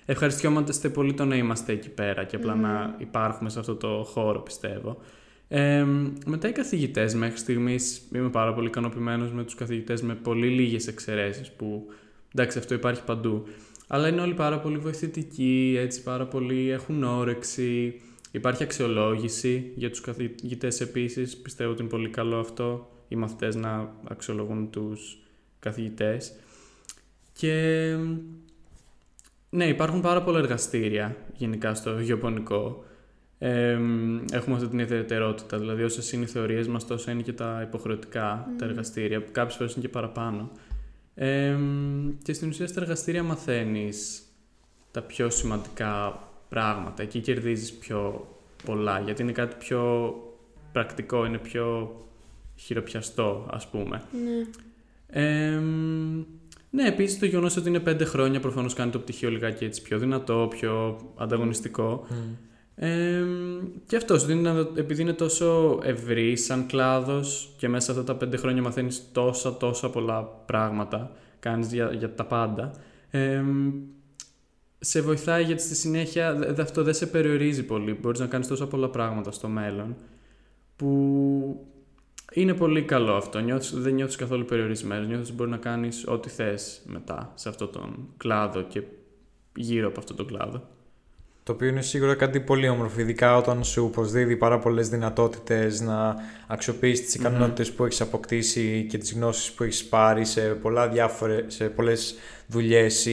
ευχαριστιόμαστε 0.06 0.90
πολύ 0.90 1.14
το 1.14 1.26
να 1.26 1.36
είμαστε 1.36 1.74
εκεί 1.74 1.90
πέρα 1.90 2.24
και 2.24 2.36
απλά 2.36 2.56
Μμμ. 2.56 2.62
να 2.62 2.96
υπάρχουμε 2.98 3.50
σε 3.50 3.60
αυτό 3.60 3.76
το 3.76 4.04
χώρο 4.04 4.40
πιστεύω. 4.40 4.98
Ε, 5.48 5.86
μετά 6.26 6.48
οι 6.48 6.52
καθηγητές 6.52 7.14
μέχρι 7.14 7.38
στιγμής 7.38 8.02
είμαι 8.14 8.30
πάρα 8.30 8.54
πολύ 8.54 8.68
ικανοποιημένος 8.68 9.32
με 9.32 9.44
τους 9.44 9.56
καθηγητές 9.56 10.02
με 10.02 10.16
πολύ 10.16 10.48
λίγες 10.48 10.88
εξαιρέσεις 10.88 11.52
που 11.52 11.86
εντάξει 12.34 12.58
αυτό 12.58 12.74
υπάρχει 12.74 13.04
παντού 13.04 13.46
αλλά 13.88 14.08
είναι 14.08 14.22
όλοι 14.22 14.34
πάρα 14.34 14.60
πολύ 14.60 14.78
βοηθητικοί, 14.78 15.76
έτσι 15.80 16.04
πάρα 16.04 16.26
πολύ 16.26 16.70
έχουν 16.70 17.04
όρεξη 17.04 18.02
υπάρχει 18.36 18.64
αξιολόγηση 18.64 19.72
για 19.76 19.90
τους 19.90 20.02
καθηγητές 20.02 20.82
επίσης 20.82 21.38
πιστεύω 21.38 21.72
ότι 21.72 21.82
είναι 21.82 21.90
πολύ 21.90 22.10
καλό 22.10 22.40
αυτό 22.40 22.92
οι 23.08 23.16
μαθητές 23.16 23.56
να 23.56 23.94
αξιολογούν 24.10 24.70
τους 24.70 25.18
καθηγητές 25.60 26.34
και 27.34 27.96
ναι 29.50 29.68
υπάρχουν 29.68 30.02
πάρα 30.02 30.24
πολλά 30.24 30.40
εργαστήρια 30.40 31.16
γενικά 31.38 31.74
στο 31.74 32.00
γεωπονικό 32.00 32.84
ε, 33.46 33.80
έχουμε 34.32 34.56
αυτή 34.56 34.68
την 34.68 34.80
ιδιαιτερότητα. 34.80 35.60
Δηλαδή, 35.60 35.84
όσες 35.84 36.12
είναι 36.12 36.24
οι 36.24 36.28
θεωρίες 36.28 36.68
μας, 36.68 36.88
τόσα 36.88 37.12
είναι 37.12 37.22
και 37.22 37.34
τα 37.34 37.62
υποχρεωτικά 37.62 38.48
τα 38.58 38.66
Μμμ. 38.66 38.70
εργαστήρια, 38.70 39.24
που 39.24 39.32
κάποιες 39.32 39.56
φορές 39.56 39.74
είναι 39.74 39.86
και 39.86 39.90
παραπάνω. 39.90 40.52
Ε, 41.16 41.58
και 42.24 42.34
στην 42.34 42.50
ουσία 42.50 42.68
στα 42.68 42.82
εργαστήρια 42.82 43.24
μαθαίνεις 43.24 44.24
τα 44.92 45.02
πιο 45.02 45.30
σημαντικά 45.30 46.20
πράγματα. 46.54 47.04
Εκεί 47.04 47.20
κερδίζεις 47.20 47.74
πιο 47.74 48.28
πολλά, 48.66 49.00
γιατί 49.00 49.22
είναι 49.22 49.32
κάτι 49.32 49.56
πιο 49.60 50.14
πρακτικό, 50.72 51.26
είναι 51.26 51.38
πιο 51.38 51.96
χειροπιαστό, 52.56 53.48
ας 53.52 53.68
πούμε. 53.70 54.02
Ναι. 54.24 54.46
Ε, 55.22 55.60
ναι, 56.70 56.88
επίσης 56.88 57.20
το 57.20 57.26
γεγονός 57.26 57.58
ότι 57.58 57.70
είναι 57.70 57.80
πέντε 57.80 58.06
χρόνια 58.06 58.40
προφανώς 58.40 58.74
κάνει 58.74 58.92
το 58.92 59.00
πτυχίο 59.00 59.30
λιγάκι 59.30 59.66
έτσι 59.66 59.82
πιο 59.82 59.98
δυνατό, 59.98 60.48
πιο 60.50 61.00
ανταγωνιστικό. 61.18 62.06
Ε, 62.76 63.24
και 63.88 63.96
αυτός, 63.96 64.22
σου 64.22 64.28
δίνει 64.28 64.42
να- 64.42 64.68
επειδή 64.76 65.02
είναι 65.02 65.14
τόσο 65.14 65.80
ευρύ 65.84 66.36
σαν 66.38 66.66
κλάδος 66.68 67.54
και 67.58 67.70
μέσα 67.70 67.86
σε 67.94 68.00
αυτά 68.00 68.04
τα 68.14 68.16
πέντε 68.20 68.38
χρόνια 68.38 68.62
μαθαίνεις 68.62 69.04
τόσα 69.12 69.58
τόσα 69.58 69.90
πολλά 69.90 70.22
πράγματα, 70.24 71.12
κάνεις 71.40 71.74
για, 71.74 71.92
για 71.94 72.16
τα 72.16 72.26
πάντα, 72.26 72.72
ε, 73.10 73.44
σε 74.86 75.02
βοηθάει 75.02 75.44
γιατί 75.44 75.62
στη 75.62 75.76
συνέχεια 75.76 76.34
δε- 76.36 76.54
δε- 76.54 76.62
αυτό 76.62 76.84
δεν 76.84 76.94
σε 76.94 77.08
περιορίζει 77.08 77.64
πολύ. 77.66 77.94
Μπορείς 78.02 78.20
να 78.20 78.28
κάνεις 78.28 78.48
τόσα 78.48 78.68
πολλά 78.68 78.90
πράγματα 78.90 79.32
στο 79.32 79.48
μέλλον 79.48 79.96
που 80.76 81.68
είναι 82.34 82.54
πολύ 82.54 82.84
καλό 82.84 83.14
αυτό. 83.14 83.40
Νιώθεις, 83.40 83.72
δεν 83.72 83.94
νιώθεις 83.94 84.16
καθόλου 84.16 84.46
περιορισμένος. 84.46 85.08
Νιώθεις 85.08 85.28
ότι 85.28 85.36
μπορεί 85.38 85.50
να 85.50 85.58
κάνεις 85.58 86.08
ό,τι 86.08 86.30
θες 86.30 86.82
μετά 86.86 87.32
σε 87.36 87.50
αυτόν 87.50 87.72
τον 87.72 88.08
κλάδο 88.18 88.62
και 88.62 88.84
γύρω 89.56 89.88
από 89.88 90.00
αυτόν 90.00 90.16
τον 90.16 90.28
κλάδο. 90.28 90.68
Το 91.44 91.52
οποίο 91.52 91.68
είναι 91.68 91.82
σίγουρα 91.82 92.16
κάτι 92.16 92.40
πολύ 92.40 92.70
όμορφο, 92.70 93.00
ειδικά 93.00 93.38
όταν 93.38 93.64
σου 93.64 93.90
προσδίδει 93.94 94.36
πάρα 94.36 94.60
πολλές 94.60 94.90
δυνατότητες 94.90 95.82
να 95.82 96.16
αξιοποιήσεις 96.48 97.06
τις 97.06 97.18
Μμμ. 97.18 97.26
ικανότητες 97.26 97.72
που 97.72 97.86
έχεις 97.86 98.02
αποκτήσει 98.02 98.86
και 98.90 98.98
τις 98.98 99.14
γνώσεις 99.14 99.52
που 99.52 99.64
έχεις 99.64 99.86
πάρει 99.86 100.26
σε, 100.26 100.42
πολλά 100.42 100.88
διάφορε, 100.88 101.44
σε 101.48 101.70
πολλές 101.70 102.16
δουλειές 102.48 103.08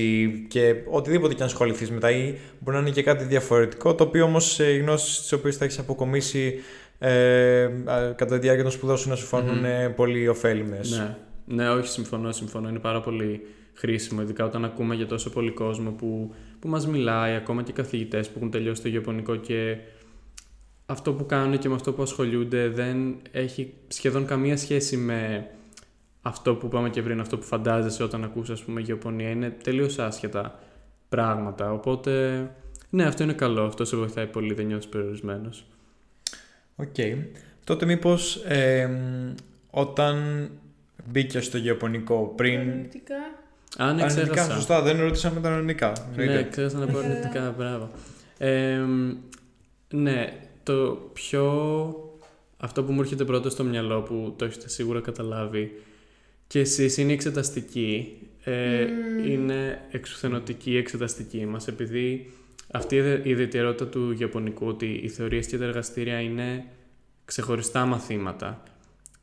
και 0.49 0.75
οτιδήποτε 0.91 1.35
και 1.35 1.43
αν 1.43 1.49
ασχοληθείς 1.49 1.91
μετά, 1.91 2.11
ή 2.11 2.35
μπορεί 2.59 2.77
να 2.77 2.83
είναι 2.83 2.91
και 2.91 3.03
κάτι 3.03 3.25
διαφορετικό, 3.25 3.95
το 3.95 4.05
οποίο 4.05 4.25
όμως 4.25 4.59
οι 4.59 4.79
γνώσεις 4.79 5.21
τις 5.21 5.33
οποίες 5.33 5.57
θα 5.57 5.65
έχεις 5.65 5.79
αποκομίσει 5.79 6.61
ε, 6.99 7.69
κατά 8.17 8.27
τη 8.27 8.39
διάρκεια 8.39 8.63
των 8.63 8.73
σπουδών 8.73 8.97
σου 8.97 9.09
να 9.09 9.15
σου 9.15 9.27
φανουν 9.27 9.65
πολύ 9.97 10.29
ωφέλιμες. 10.29 10.91
Ναι. 10.91 11.17
ναι, 11.45 11.71
όχι, 11.71 11.89
συμφωνώ, 11.89 12.33
συμφωνώ. 12.33 12.69
Είναι 12.69 12.79
πάρα 12.79 13.01
πολύ 13.01 13.41
χρήσιμο, 13.81 14.23
ειδικά 14.23 14.45
όταν 14.45 14.65
ακούμε 14.65 14.95
για 14.95 15.07
τόσο 15.07 15.31
πολύ 15.31 15.51
κόσμο 15.51 15.91
που, 15.91 16.35
που 16.61 16.69
μας 16.69 16.87
μιλάει, 16.87 17.35
ακόμα 17.35 17.63
και 17.63 17.73
καθηγητές 17.73 18.29
που 18.29 18.35
έχουν 18.37 18.51
τελειώσει 18.51 18.83
το 18.83 18.89
γεωπονικό 18.89 19.37
και 19.37 19.77
αυτό 20.87 21.13
που 21.13 21.27
κάνουν 21.27 21.59
και 21.59 21.69
με 21.69 21.75
αυτό 21.75 21.93
που 21.93 22.03
ασχολούνται 22.03 22.69
δεν 22.69 23.17
έχει 23.31 23.75
σχεδόν 23.89 24.27
καμία 24.27 24.57
σχέση 24.57 24.97
με 24.97 25.51
αυτό 26.23 26.55
που 26.55 26.67
είπαμε 26.67 26.91
και 26.91 27.03
πριν, 27.03 27.21
αυτό 27.21 27.39
που 27.39 27.45
φαντάζεσαι 27.45 28.03
όταν 28.03 28.25
ακούς 28.25 28.51
ας 28.51 28.63
πούμε 28.63 28.81
γεωπονία. 28.81 29.31
Είναι 29.31 29.51
τελείως 29.63 29.99
άσχετα 29.99 30.59
πράγματα, 31.09 31.73
οπότε 31.73 32.41
ναι 32.91 33.05
αυτό 33.05 33.23
είναι 33.23 33.33
καλό, 33.33 33.63
αυτό 33.63 33.85
σε 33.85 33.97
βοηθάει 33.97 34.27
πολύ, 34.27 34.55
δεν 34.55 34.67
νιώθεις 34.67 34.89
περιορισμένος. 34.89 35.65
Οκ. 36.77 36.95
Τότε 37.65 37.87
μήπως 37.87 38.43
όταν 39.71 40.49
μπήκες 41.11 41.45
στο 41.45 41.59
γεωπονικό 41.59 42.33
πριν... 42.37 42.59
Αρνητικά. 42.59 43.15
Α, 43.79 43.93
ναι, 43.93 44.07
ξέχασα. 44.07 44.55
σωστά, 44.55 44.83
δεν 44.83 45.01
ρωτήσαμε 45.01 45.41
τα 45.41 45.55
αρνητικά. 45.55 45.93
Ναι, 46.17 46.49
ξέχασα 46.51 46.79
να 46.79 46.87
πω 46.87 46.99
αρνητικά, 46.99 47.51
μπράβο. 47.59 47.91
ναι, 49.91 50.33
το 50.63 51.11
πιο... 51.13 51.95
Αυτό 52.63 52.83
που 52.85 52.93
μου 52.93 53.01
έρχεται 53.01 53.25
πρώτο 53.25 53.51
στο 53.51 53.65
μυαλό 53.65 54.01
που 54.01 54.35
το 54.39 54.45
έχετε 54.45 54.69
σίγουρα 54.69 55.01
καταλάβει 55.01 55.83
και 56.47 56.59
εσείς 56.61 56.97
είναι 56.97 57.11
η 57.11 57.15
εξεταστική. 57.15 58.17
Ε, 58.45 58.87
Είναι 59.27 59.81
εξουθενωτική 59.91 60.71
η 60.71 60.77
εξεταστική 60.77 61.47
μας 61.47 61.69
επειδή 61.69 62.33
αυτή 62.71 62.97
η 62.97 63.31
ιδιαιτερότητα 63.31 63.87
του 63.87 64.11
γεωπονικού 64.11 64.67
ότι 64.67 65.01
οι 65.03 65.09
θεωρίες 65.09 65.47
και 65.47 65.59
τα 65.59 65.65
εργαστήρια 65.65 66.21
είναι 66.21 66.65
ξεχωριστά 67.25 67.85
μαθήματα. 67.87 68.63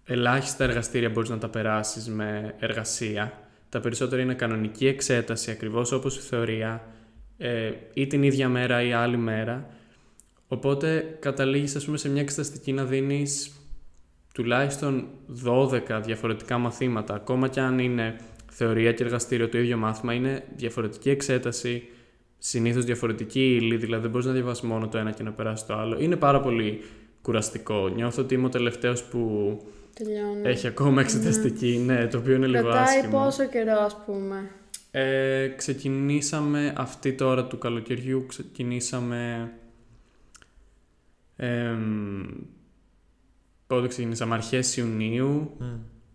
Ελάχιστα 0.06 0.64
εργαστήρια 0.64 1.10
μπορείς 1.10 1.30
να 1.30 1.38
τα 1.38 1.50
περάσεις 1.50 2.08
με 2.08 2.56
εργασία. 2.60 3.47
Τα 3.70 3.80
περισσότερα 3.80 4.22
είναι 4.22 4.34
κανονική 4.34 4.88
εξέταση 4.88 5.52
ακριβώς 5.52 5.92
όπως 5.92 6.18
η 6.18 6.22
θεωρία 6.22 6.84
ε, 7.38 7.72
ή 7.94 8.08
την 8.08 8.24
ίδια 8.24 8.50
μέρα 8.50 8.82
ή 8.82 8.94
άλλη 8.94 9.18
μέρα 9.18 9.70
Οπότε 10.48 11.18
καταλήγεις 11.20 11.76
ας 11.76 11.86
πούμε 11.86 11.98
σε 11.98 12.10
μια 12.10 12.22
εξεταστική 12.22 12.72
να 12.72 12.86
δίνεις 12.86 13.52
τουλάχιστον 14.34 15.08
12 15.46 16.02
διαφορετικά 16.04 16.58
μαθήματα, 16.58 17.14
ακόμα 17.14 17.48
και 17.48 17.60
αν 17.60 17.80
είναι 17.80 18.16
θεωρία 18.52 18.94
και 18.94 19.04
εργαστήριο 19.04 19.50
το 19.50 19.58
ίδιο 19.58 19.78
μάθημα, 19.78 20.14
είναι 20.14 20.44
διαφορετική 20.56 21.10
εξέταση, 21.10 21.84
συνήθως 22.38 22.86
διαφορετική 22.86 23.56
ύλη, 23.56 23.78
δηλαδή 23.78 24.02
δεν 24.02 24.12
μπορείς 24.12 24.26
να 24.26 24.32
διαβάσεις 24.32 24.64
μόνο 24.64 24.88
το 24.88 24.98
ένα 24.98 25.12
και 25.12 25.24
να 25.24 25.32
περάσεις 25.32 25.66
το 25.66 25.74
άλλο. 25.74 25.98
Είναι 26.00 26.16
πάρα 26.16 26.40
πολύ 26.40 26.82
κουραστικό. 27.22 27.88
Νιώθω 27.88 28.22
ότι 28.22 28.34
είμαι 28.34 28.46
ο 28.46 28.50
τελευταίος 28.50 29.04
που 29.04 29.62
Τελειώνει. 29.98 30.42
έχει 30.44 30.68
ακόμα 30.68 31.02
εξεταστική, 31.02 31.82
ναι, 31.86 32.08
το 32.08 32.18
οποίο 32.18 32.36
είναι 32.36 32.48
λίγο 32.48 32.70
άσχημο. 32.70 33.02
Κρατάει 33.02 33.24
πόσο 33.24 33.46
καιρό 33.46 33.80
ας 33.80 34.04
πούμε. 34.06 34.52
Ε, 34.92 35.48
ξεκινήσαμε 35.48 36.74
αυτή 36.78 37.14
τώρα 37.14 37.46
του 37.46 37.58
καλοκαιριού, 37.58 38.26
ξεκινήσαμε 38.28 39.52
ε, 41.36 41.76
πότε 43.68 43.88
ξεκινήσαμε, 43.88 44.34
αρχές 44.34 44.78
Ιουνίου. 44.78 45.58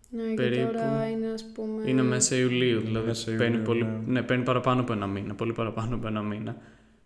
Ναι, 0.09 0.33
περίπου. 0.35 0.71
και 0.71 0.77
τώρα 0.77 1.09
είναι 1.09 1.27
ας 1.33 1.45
πούμε... 1.53 1.89
Είναι 1.89 2.01
μέσα 2.01 2.35
Ιουλίου, 2.35 2.79
δηλαδή 2.79 3.07
μέσα 3.07 3.31
παίρνει, 3.31 3.45
Ιουλίου, 3.45 3.63
πολύ, 3.63 3.83
ναι. 3.83 4.01
ναι, 4.05 4.21
παίρνει 4.21 4.43
παραπάνω 4.43 4.81
από 4.81 4.93
ένα 4.93 5.07
μήνα, 5.07 5.35
πολύ 5.35 5.53
παραπάνω 5.53 5.95
από 5.95 6.07
ένα 6.07 6.21
μήνα. 6.21 6.57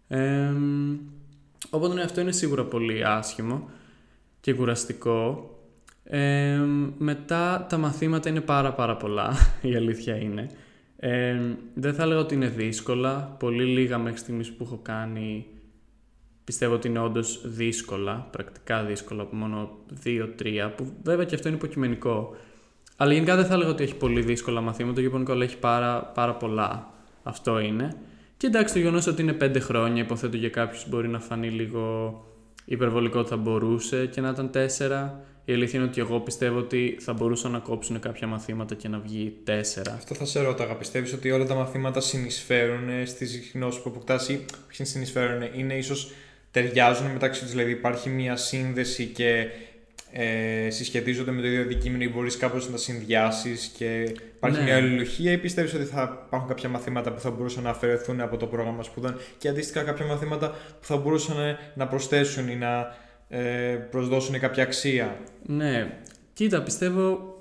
Ε, 0.07 0.53
οπότε 1.69 1.93
ναι, 1.93 2.01
αυτό 2.01 2.21
είναι 2.21 2.31
σίγουρα 2.31 2.63
πολύ 2.63 3.05
άσχημο 3.05 3.69
και 4.39 4.53
κουραστικό. 4.53 5.51
Ε, 6.09 6.59
μετά 6.97 7.65
τα 7.69 7.77
μαθήματα 7.77 8.29
είναι 8.29 8.41
πάρα 8.41 8.73
πάρα 8.73 8.97
πολλά, 8.97 9.33
η 9.61 9.75
αλήθεια 9.75 10.15
είναι. 10.15 10.49
Ε, 10.97 11.39
δεν 11.73 11.93
θα 11.93 12.03
έλεγα 12.03 12.19
ότι 12.19 12.35
είναι 12.35 12.47
δύσκολα, 12.47 13.35
πολύ 13.39 13.63
λίγα 13.63 13.97
μέχρι 13.97 14.19
στιγμής 14.19 14.51
που 14.51 14.63
έχω 14.63 14.79
κάνει 14.81 15.45
πιστεύω 16.47 16.73
ότι 16.73 16.87
είναι 16.87 16.99
όντως 16.99 17.41
δύσκολα, 17.43 18.27
πρακτικά 18.31 18.83
δύσκολα, 18.83 19.21
από 19.21 19.35
μόνο 19.35 19.77
2-3, 20.03 20.71
που 20.75 20.93
βέβαια 21.03 21.25
και 21.25 21.35
αυτό 21.35 21.47
είναι 21.47 21.57
υποκειμενικό. 21.57 22.35
Αλλά 22.97 23.13
γενικά 23.13 23.35
δεν 23.35 23.45
θα 23.45 23.53
έλεγα 23.53 23.69
ότι 23.69 23.83
έχει 23.83 23.95
πολύ 23.95 24.21
δύσκολα 24.21 24.61
μαθήματα, 24.61 24.95
το 24.95 25.01
γεωπονικό 25.01 25.31
αλλά 25.31 25.43
έχει 25.43 25.57
πάρα, 25.57 26.03
πάρα 26.03 26.35
πολλά. 26.35 26.91
Αυτό 27.23 27.59
είναι. 27.59 27.95
Και 28.37 28.47
εντάξει, 28.47 28.73
το 28.73 28.79
γεγονός 28.79 29.07
ότι 29.07 29.21
είναι 29.21 29.37
5 29.41 29.59
χρόνια, 29.59 30.03
υποθέτω 30.03 30.37
για 30.37 30.49
κάποιους 30.49 30.89
μπορεί 30.89 31.07
να 31.07 31.19
φανεί 31.19 31.49
λίγο 31.49 32.13
υπερβολικό 32.65 33.19
ότι 33.19 33.29
θα 33.29 33.37
μπορούσε 33.37 34.05
και 34.05 34.21
να 34.21 34.29
ήταν 34.29 34.49
4. 34.53 35.09
Η 35.49 35.53
αλήθεια 35.53 35.79
είναι 35.79 35.87
ότι 35.87 35.99
εγώ 36.01 36.19
πιστεύω 36.19 36.57
ότι 36.57 36.97
θα 36.99 37.13
μπορούσαν 37.13 37.51
να 37.51 37.59
κόψουν 37.59 37.99
κάποια 37.99 38.27
μαθήματα 38.27 38.75
και 38.75 38.87
να 38.87 38.99
βγει 38.99 39.33
4. 39.47 39.51
Αυτό 39.95 40.15
θα 40.15 40.25
σε 40.25 40.41
ρώταγα. 40.41 40.73
Πιστεύεις 40.75 41.13
ότι 41.13 41.31
όλα 41.31 41.45
τα 41.45 41.55
μαθήματα 41.55 41.99
συνεισφέρουν 42.01 42.89
στι 43.05 43.25
γνώσει 43.53 43.81
που 43.81 43.89
αποκτάς 43.89 44.29
ή 44.29 44.45
όχι 44.71 44.83
συνεισφέρουν, 44.85 45.41
είναι 45.55 45.73
ίσως 45.73 46.11
ταιριάζουν 46.51 47.05
μεταξύ 47.07 47.41
τους, 47.41 47.49
δηλαδή 47.49 47.71
υπάρχει 47.71 48.09
μια 48.09 48.35
σύνδεση 48.35 49.05
και 49.05 49.47
ε, 50.11 50.69
συσχετίζονται 50.69 51.31
με 51.31 51.41
το 51.41 51.47
ίδιο 51.47 51.61
αντικείμενο 51.61 52.03
ή 52.03 52.09
μπορείς 52.09 52.37
κάπως 52.37 52.65
να 52.65 52.71
τα 52.71 52.77
συνδυάσεις 52.77 53.71
και 53.77 54.01
υπάρχει 54.35 54.57
Ναι. 54.57 54.63
μια 54.63 54.75
αλληλουχία 54.75 55.31
ή 55.31 55.37
πιστεύεις 55.37 55.73
ότι 55.73 55.83
θα 55.83 56.23
υπάρχουν 56.27 56.49
κάποια 56.49 56.69
μαθήματα 56.69 57.11
που 57.11 57.19
θα 57.19 57.29
μπορούσαν 57.31 57.63
να 57.63 57.69
αφαιρεθούν 57.69 58.21
από 58.21 58.37
το 58.37 58.45
πρόγραμμα 58.45 58.83
σπουδών 58.83 59.15
και 59.37 59.47
αντίστοιχα 59.47 59.83
κάποια 59.83 60.05
μαθήματα 60.05 60.49
που 60.49 60.85
θα 60.85 60.97
μπορούσαν 60.97 61.57
να 61.75 61.87
προσθέσουν 61.87 62.49
ή 62.49 62.55
να 62.55 62.95
ε, 63.27 63.75
προσδώσουν 63.91 64.39
κάποια 64.39 64.63
αξία. 64.63 65.19
Ναι, 65.45 65.99
κοίτα, 66.33 66.63
πιστεύω 66.63 67.35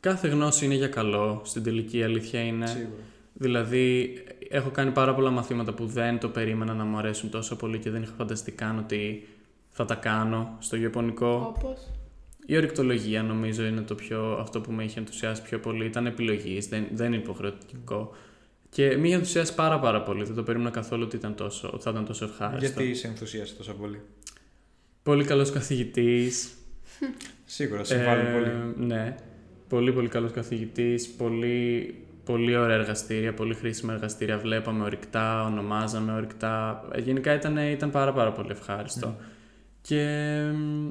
κάθε 0.00 0.28
γνώση 0.28 0.64
είναι 0.64 0.74
για 0.74 0.88
καλό. 0.88 1.40
Στην 1.44 1.62
τελική 1.62 1.98
η 1.98 2.02
αλήθεια 2.02 2.40
είναι. 2.40 2.66
Σίγουρα. 2.66 3.02
Δηλαδή, 3.34 4.14
έχω 4.48 4.70
κάνει 4.70 4.90
πάρα 4.90 5.14
πολλά 5.14 5.30
μαθήματα 5.30 5.72
που 5.72 5.86
δεν 5.86 6.18
το 6.18 6.28
περίμενα 6.28 6.74
να 6.74 6.84
μου 6.84 6.98
αρέσουν 6.98 7.30
τόσο 7.30 7.56
πολύ 7.56 7.78
και 7.78 7.90
δεν 7.90 8.02
είχα 8.02 8.12
φανταστεί 8.16 8.52
καν 8.52 8.78
ότι 8.78 9.28
θα 9.68 9.84
τα 9.84 9.94
κάνω 9.94 10.56
στο 10.58 10.76
γεωπονικό. 10.76 11.54
Όπως... 11.56 11.90
Η 12.46 12.56
ορυκτολογία 12.56 13.22
νομίζω 13.22 13.64
είναι 13.64 13.80
το 13.80 13.94
πιο, 13.94 14.36
αυτό 14.40 14.60
που 14.60 14.72
με 14.72 14.84
είχε 14.84 14.98
ενθουσιάσει 14.98 15.42
πιο 15.42 15.60
πολύ. 15.60 15.84
Ήταν 15.84 16.06
επιλογής, 16.06 16.66
δεν, 16.66 16.86
δεν 16.92 17.06
είναι 17.06 17.16
υποχρεωτικό. 17.16 18.14
Και 18.74 18.96
με 18.96 19.06
είχε 19.06 19.14
ενθουσιάσει 19.16 19.54
πάρα 19.54 19.78
πάρα 19.78 20.02
πολύ. 20.02 20.24
Δεν 20.24 20.34
το 20.34 20.42
περίμενα 20.42 20.70
καθόλου 20.70 21.02
ότι, 21.06 21.16
ήταν 21.16 21.34
τόσο, 21.34 21.70
ότι 21.74 21.82
θα 21.82 21.90
ήταν 21.90 22.04
τόσο 22.04 22.24
ευχάριστο. 22.24 22.82
Γιατί 22.82 22.94
σε 22.94 23.06
ενθουσίασε 23.06 23.54
τόσο 23.54 23.72
πολύ; 23.72 24.00
Πολύ 25.02 25.24
καλός 25.24 25.50
καθηγητής. 25.50 26.52
Σίγουρα, 27.44 27.84
συμβάλλει 27.84 28.28
Ε, 28.28 28.32
πολύ. 28.32 28.86
Ναι. 28.86 29.16
Πολύ 29.68 29.92
πολύ 29.92 30.08
καλός 30.08 30.32
καθηγητής, 30.32 31.08
πολύ, 31.08 31.94
πολύ 32.24 32.56
ωραία 32.56 32.76
εργαστήρια, 32.76 33.34
πολύ 33.34 33.54
χρήσιμα 33.54 33.92
εργαστήρια. 33.92 34.38
Βλέπαμε 34.38 34.84
ορυκτά, 34.84 35.44
ονομάζαμε 35.44 36.12
ορυκτά. 36.12 36.84
Ε, 36.92 37.00
Γενικά 37.00 37.34
ήταν, 37.34 37.56
ήταν 37.56 37.90
πάρα 37.90 38.12
πάρα 38.12 38.32
πολύ 38.32 38.50
ευχάριστο. 38.50 39.16
Και 39.80 40.06
μ, 40.54 40.88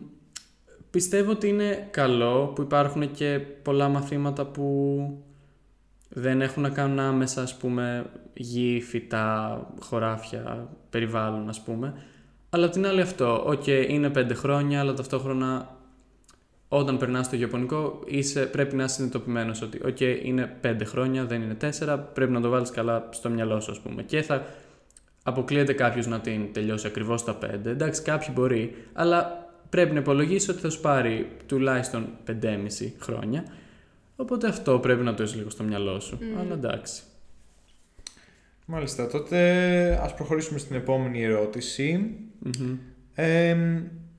πιστεύω 0.91 1.31
ότι 1.31 1.47
είναι 1.47 1.87
καλό 1.91 2.47
που 2.47 2.61
υπάρχουν 2.61 3.11
και 3.11 3.39
πολλά 3.63 3.87
μαθήματα 3.87 4.45
που 4.45 4.97
δεν 6.13 6.41
έχουν 6.41 6.61
να 6.61 6.69
κάνουν 6.69 6.99
άμεσα, 6.99 7.41
ας 7.41 7.57
πούμε, 7.57 8.05
γη, 8.33 8.81
φυτά, 8.81 9.67
χωράφια, 9.79 10.67
περιβάλλον, 10.89 11.49
ας 11.49 11.61
πούμε. 11.61 11.93
Αλλά 12.49 12.65
απ' 12.65 12.71
την 12.71 12.85
άλλη 12.85 13.01
αυτό, 13.01 13.43
οκ, 13.45 13.67
είναι 13.67 14.09
πέντε 14.09 14.33
χρόνια, 14.33 14.79
αλλά 14.79 14.93
ταυτόχρονα 14.93 15.75
όταν 16.67 16.97
περνάς 16.97 17.25
στο 17.25 17.35
γεωπονικό 17.35 17.99
είσαι, 18.05 18.45
πρέπει 18.45 18.75
να 18.75 18.83
είσαι 18.83 18.93
συνειδητοποιημένος 18.93 19.61
ότι 19.61 19.79
οκ, 19.85 19.99
είναι 19.99 20.57
πέντε 20.61 20.83
χρόνια, 20.83 21.25
δεν 21.25 21.41
είναι 21.41 21.53
τέσσερα, 21.53 21.97
πρέπει 21.99 22.31
να 22.31 22.41
το 22.41 22.49
βάλεις 22.49 22.69
καλά 22.69 23.07
στο 23.09 23.29
μυαλό 23.29 23.59
σου, 23.59 23.71
ας 23.71 23.79
πούμε. 23.79 24.03
Και 24.03 24.21
θα 24.21 24.45
αποκλείεται 25.23 25.73
κάποιος 25.73 26.07
να 26.07 26.19
την 26.19 26.53
τελειώσει 26.53 26.87
ακριβώς 26.87 27.23
τα 27.23 27.35
πέντε. 27.35 27.69
Εντάξει, 27.69 28.01
κάποιοι 28.01 28.27
μπορεί, 28.33 28.75
αλλά 28.93 29.49
πρέπει 29.69 29.93
να 29.93 29.99
υπολογίσει 29.99 30.51
ότι 30.51 30.59
θα 30.59 30.69
σου 30.69 30.81
πάρει 30.81 31.27
τουλάχιστον 31.45 32.07
5,5 32.25 32.93
χρόνια. 32.99 33.43
Οπότε 34.21 34.47
αυτό 34.47 34.79
πρέπει 34.79 35.03
να 35.03 35.13
το 35.13 35.23
έχεις 35.23 35.35
λίγο 35.35 35.49
στο 35.49 35.63
μυαλό 35.63 35.99
σου. 35.99 36.19
Αλλά 36.39 36.53
εντάξει. 36.53 37.01
Μάλιστα, 38.65 39.07
τότε 39.07 39.39
ας 40.03 40.13
προχωρήσουμε 40.13 40.59
στην 40.59 40.75
επόμενη 40.75 41.23
ερώτηση. 41.23 42.15
Μμμ. 42.39 42.77
Ε, 43.15 43.57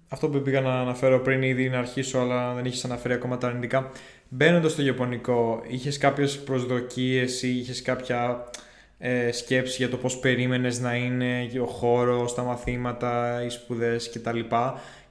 αυτό 0.08 0.28
που 0.28 0.42
πήγα 0.42 0.60
να 0.60 0.80
αναφέρω 0.80 1.20
πριν 1.20 1.42
ήδη 1.42 1.68
να 1.68 1.78
αρχίσω, 1.78 2.18
αλλά 2.18 2.54
δεν 2.54 2.64
είχες 2.64 2.84
αναφέρει 2.84 3.14
ακόμα 3.14 3.38
τα 3.38 3.46
αρνητικά. 3.46 3.90
Μπαίνοντας 4.28 4.72
στο 4.72 4.82
γεωπονικό, 4.82 5.62
είχες 5.68 5.98
κάποιες 5.98 6.38
προσδοκίες 6.38 7.42
ή 7.42 7.58
είχες 7.58 7.82
κάποια 7.82 8.44
ε, 8.98 9.32
σκέψη 9.32 9.76
για 9.76 9.88
το 9.88 9.96
πώς 9.96 10.18
περίμενες 10.18 10.80
να 10.80 10.94
είναι 10.94 11.50
ο 11.62 11.66
χώρος, 11.66 12.34
τα 12.34 12.42
μαθήματα, 12.42 13.42
οι 13.44 13.48
σπουδές 13.48 14.10
κτλ. 14.10 14.40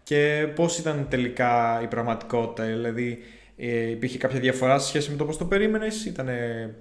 Και 0.04 0.48
πώς 0.56 0.78
ήταν 0.78 1.08
τελικά 1.10 1.80
η 1.84 1.88
πραγματικότητα, 1.88 2.64
δηλαδή 2.64 3.20
ε, 3.64 3.90
υπήρχε 3.90 4.18
κάποια 4.18 4.40
διαφορά 4.40 4.80
σε 4.80 4.88
σχέση 4.88 5.12
με 5.12 5.18
το 5.18 5.26
πώς 5.26 5.38
το 5.38 5.46
περίμενες, 5.46 6.06
ήταν 6.06 6.30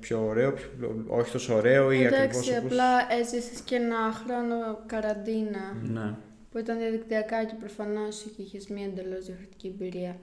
πιο 0.01 0.25
ωραίο, 0.27 0.53
πιο, 0.53 1.05
όχι 1.09 1.33
τόσο 1.33 1.55
ωραίο 1.55 1.91
ή 1.93 2.07
ακριβώς 2.07 2.49
Εντάξει, 2.49 2.55
απλά 2.55 3.13
έζησες 3.21 3.61
και 3.61 3.75
ένα 3.75 4.13
χρόνο 4.13 4.79
καραντίνα. 4.87 5.77
Ναι. 5.83 6.15
που 6.51 6.59
ήταν 6.59 6.79
διαδικτυακά 6.79 7.45
και 7.45 7.55
προφανώς 7.59 8.27
και 8.37 8.43
είχες 8.43 8.69
μια 8.69 8.85
εντελώς 8.85 9.25
διαφορετική 9.25 9.67
εμπειρία. 9.67 10.17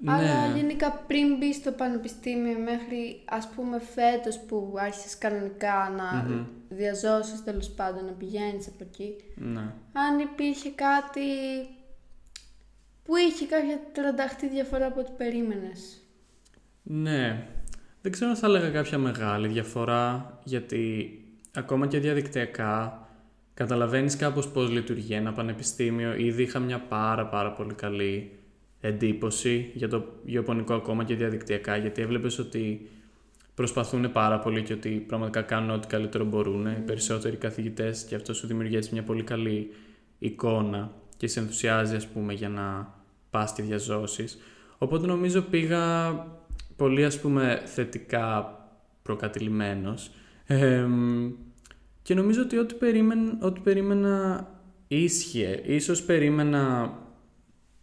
Ναι. 0.00 0.12
Αλλά 0.12 0.56
γενικά 0.56 1.04
πριν 1.06 1.36
μπει 1.36 1.52
στο 1.52 1.70
πανεπιστήμιο 1.70 2.58
μέχρι 2.58 3.20
ας 3.24 3.48
πούμε 3.48 3.80
φέτος 3.94 4.38
που 4.38 4.74
άρχισες 4.76 5.18
κανονικά 5.18 5.92
να 5.96 6.22
Μμμ. 6.28 6.46
διαζώσεις 6.68 7.44
τέλος 7.44 7.70
πάντων, 7.70 8.04
να 8.04 8.12
πηγαίνεις 8.12 8.66
από 8.66 8.84
εκεί. 8.90 9.16
Ναι. 9.34 9.60
Αν 9.92 10.18
υπήρχε 10.18 10.70
κάτι 10.70 11.20
που 13.04 13.16
είχε 13.16 13.46
κάποια 13.46 13.80
τρανταχτή 13.92 14.48
διαφορά 14.48 14.86
από 14.86 15.00
ό,τι 15.00 15.10
περίμενες; 15.16 16.00
Ναι. 16.82 17.46
Δεν 18.02 18.12
ξέρω 18.12 18.30
αν 18.30 18.36
θα 18.36 18.46
έλεγα 18.46 18.70
κάποια 18.70 18.98
μεγάλη 18.98 19.48
διαφορά, 19.48 20.38
γιατί 20.44 21.16
ακόμα 21.54 21.86
και 21.86 21.98
διαδικτυακά 21.98 23.06
καταλαβαίνεις 23.54 24.16
κάπως 24.16 24.48
πώς 24.48 24.70
λειτουργεί 24.70 25.14
ένα 25.14 25.32
πανεπιστήμιο. 25.32 26.14
Ήδη 26.16 26.42
είχα 26.42 26.58
μια 26.58 26.80
πάρα 26.80 27.26
πάρα 27.26 27.52
πολύ 27.52 27.74
καλή 27.74 28.30
εντύπωση 28.80 29.70
για 29.74 29.88
το 29.88 30.04
γεωπονικό 30.24 30.74
ακόμα 30.74 31.04
και 31.04 31.14
διαδικτυακά, 31.14 31.76
γιατί 31.76 32.02
έβλεπες 32.02 32.38
ότι 32.38 32.90
προσπαθούν 33.54 34.12
πάρα 34.12 34.38
πολύ 34.38 34.62
και 34.62 34.72
ότι 34.72 34.88
πραγματικά 34.90 35.42
κάνουν 35.42 35.70
ό,τι 35.70 35.86
καλύτερο 35.86 36.24
μπορούν 36.24 36.66
οι 36.66 36.82
περισσότεροι 36.86 37.36
καθηγητές 37.36 38.04
και 38.04 38.14
αυτό 38.14 38.34
σου 38.34 38.46
δημιουργεί 38.46 38.76
έτσι 38.76 38.90
μια 38.92 39.02
πολύ 39.02 39.22
καλή 39.22 39.70
εικόνα 40.18 40.92
και 41.22 41.28
σε 41.28 41.40
ενθουσιάζει 41.40 41.96
ας 41.96 42.06
πούμε 42.06 42.32
για 42.32 42.48
να 42.48 42.94
πας 43.30 43.52
και 43.52 43.62
διαζώσεις. 43.62 44.38
Οπότε 44.78 45.06
νομίζω 45.06 45.40
πήγα 45.40 46.12
πολύ 46.76 47.04
ας 47.04 47.20
πούμε 47.20 47.62
θετικά 47.64 48.56
προκατηλημένος 49.02 50.10
Εμ, 50.46 51.32
και 52.02 52.14
νομίζω 52.14 52.42
ότι 52.42 52.58
ό,τι, 52.58 52.74
περίμεν, 52.74 53.38
ό,τι 53.40 53.60
περίμενα 53.60 54.46
ίσχυε. 54.88 55.62
Ίσως 55.66 56.02
περίμενα 56.02 56.92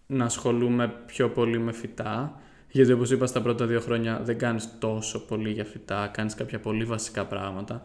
να 0.07 0.25
ασχολούμαι 0.25 0.93
πιο 1.05 1.29
πολύ 1.29 1.59
με 1.59 1.71
φυτά 1.71 2.41
γιατί 2.71 2.91
όπως 2.91 3.11
είπα 3.11 3.25
στα 3.25 3.41
πρώτα 3.41 3.65
δύο 3.65 3.79
χρόνια 3.79 4.21
δεν 4.23 4.37
κάνεις 4.37 4.69
τόσο 4.79 5.25
πολύ 5.25 5.51
για 5.51 5.65
φυτά, 5.65 6.07
κάνεις 6.07 6.35
κάποια 6.35 6.59
πολύ 6.59 6.83
βασικά 6.83 7.25
πράγματα 7.25 7.81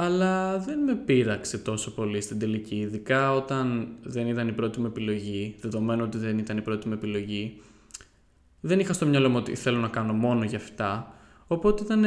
αλλά 0.00 0.58
δεν 0.58 0.78
με 0.78 0.94
πείραξε 0.94 1.58
τόσο 1.58 1.94
πολύ 1.94 2.20
στην 2.20 2.38
τελική, 2.38 2.76
ειδικά 2.76 3.34
όταν 3.34 3.88
δεν 4.02 4.26
ήταν 4.26 4.48
η 4.48 4.52
πρώτη 4.52 4.80
μου 4.80 4.86
επιλογή, 4.86 5.56
δεδομένου 5.60 6.02
ότι 6.04 6.18
δεν 6.18 6.38
ήταν 6.38 6.56
η 6.56 6.62
πρώτη 6.62 6.88
μου 6.88 6.94
επιλογή 6.94 7.60
δεν 8.60 8.80
είχα 8.80 8.92
στο 8.92 9.06
μυαλό 9.06 9.28
μου 9.28 9.36
ότι 9.36 9.54
θέλω 9.54 9.78
να 9.78 9.88
κάνω 9.88 10.12
μόνο 10.12 10.44
για 10.44 10.58
φυτά, 10.58 11.14
οπότε 11.46 11.82
ήταν, 11.82 12.04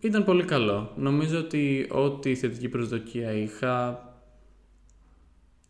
ήταν 0.00 0.24
πολύ 0.24 0.44
καλό. 0.44 0.92
Νομίζω 0.96 1.38
ότι 1.38 1.88
ό,τι 1.90 2.34
θετική 2.34 2.68
προσδοκία 2.68 3.32
είχα, 3.32 4.04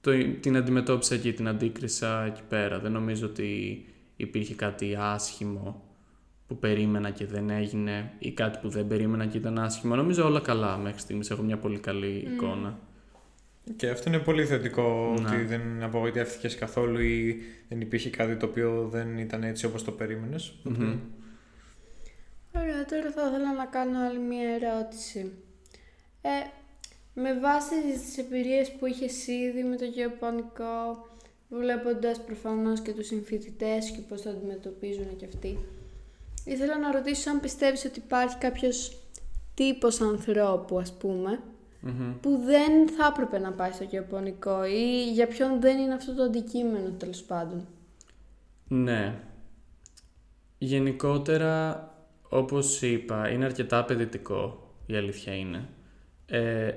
το, 0.00 0.10
την 0.40 0.56
αντιμετώπισα 0.56 1.16
και 1.16 1.32
την 1.32 1.48
αντίκρισα 1.48 2.24
εκεί 2.24 2.42
πέρα. 2.48 2.78
Δεν 2.78 2.92
νομίζω 2.92 3.26
ότι 3.26 3.84
υπήρχε 4.16 4.54
κάτι 4.54 4.96
άσχημο 4.98 5.89
που 6.50 6.58
περίμενα 6.58 7.10
και 7.10 7.26
δεν 7.26 7.50
έγινε 7.50 8.12
ή 8.18 8.30
κάτι 8.32 8.58
που 8.62 8.68
δεν 8.68 8.86
περίμενα 8.86 9.26
και 9.26 9.36
ήταν 9.36 9.58
άσχημο. 9.58 9.94
Νομίζω 9.94 10.24
όλα 10.24 10.40
καλά 10.40 10.76
μέχρι 10.76 11.00
στιγμής. 11.00 11.30
Έχω 11.30 11.42
μια 11.42 11.56
πολύ 11.58 11.78
καλή 11.78 12.28
εικόνα. 12.32 12.78
Και 13.76 13.88
αυτό 13.88 14.08
είναι 14.08 14.18
πολύ 14.18 14.46
θετικό 14.46 15.14
Ναι. 15.20 15.28
ότι 15.28 15.44
δεν 15.44 15.82
απογοητεύτηκες 15.82 16.54
καθόλου 16.54 17.00
ή 17.00 17.42
δεν 17.68 17.80
υπήρχε 17.80 18.10
κάτι 18.10 18.36
το 18.36 18.46
οποίο 18.46 18.88
δεν 18.92 19.18
ήταν 19.18 19.42
έτσι 19.42 19.66
όπως 19.66 19.84
το 19.84 19.92
περίμενες. 19.92 20.54
Μμμ. 20.62 20.98
Ωραία, 22.56 22.84
τώρα 22.84 23.10
θα 23.10 23.26
ήθελα 23.28 23.52
να 23.54 23.64
κάνω 23.64 23.98
άλλη 24.08 24.18
μία 24.18 24.48
ερώτηση. 24.48 25.32
Ε, 26.20 26.30
με 27.14 27.38
βάση 27.40 27.74
τις 27.92 28.18
εμπειρίες 28.18 28.72
που 28.72 28.86
είχες 28.86 29.26
ήδη 29.26 29.62
με 29.62 29.76
το 29.76 29.84
γεωπονικό, 29.84 31.06
βλέποντας 31.48 32.24
προφανώς 32.24 32.80
και 32.80 32.92
τους 32.92 33.06
συμφοιτητές 33.06 33.90
και 33.90 34.00
πώς 34.08 34.22
το 34.22 34.30
αντιμετωπίζουν 34.30 35.16
και 35.16 35.24
αυτοί, 35.24 35.58
ήθελα 36.44 36.78
να 36.78 36.92
ρωτήσω 36.92 37.30
αν 37.30 37.40
πιστεύεις 37.40 37.84
ότι 37.84 37.98
υπάρχει 37.98 38.36
κάποιος 38.36 39.00
τύπος 39.54 40.00
ανθρώπου, 40.00 40.78
ας 40.78 40.92
πούμε, 40.92 41.40
Μμμ. 41.80 42.12
που 42.20 42.40
δεν 42.44 42.88
θα 42.88 43.06
έπρεπε 43.12 43.38
να 43.38 43.52
πάει 43.52 43.72
στο 43.72 43.84
γεωπονικό 43.84 44.64
ή 44.64 45.12
για 45.12 45.26
ποιον 45.26 45.60
δεν 45.60 45.78
είναι 45.78 45.94
αυτό 45.94 46.14
το 46.14 46.22
αντικείμενο, 46.22 46.90
τέλος 46.98 47.22
πάντων. 47.22 47.66
Ναι. 48.68 49.14
Γενικότερα, 50.58 51.88
όπως 52.28 52.82
είπα, 52.82 53.28
είναι 53.28 53.44
αρκετά 53.44 53.78
απαιτητικό, 53.78 54.72
η 54.86 54.96
αλήθεια 54.96 55.34
είναι. 55.34 55.68
Ε, 56.26 56.72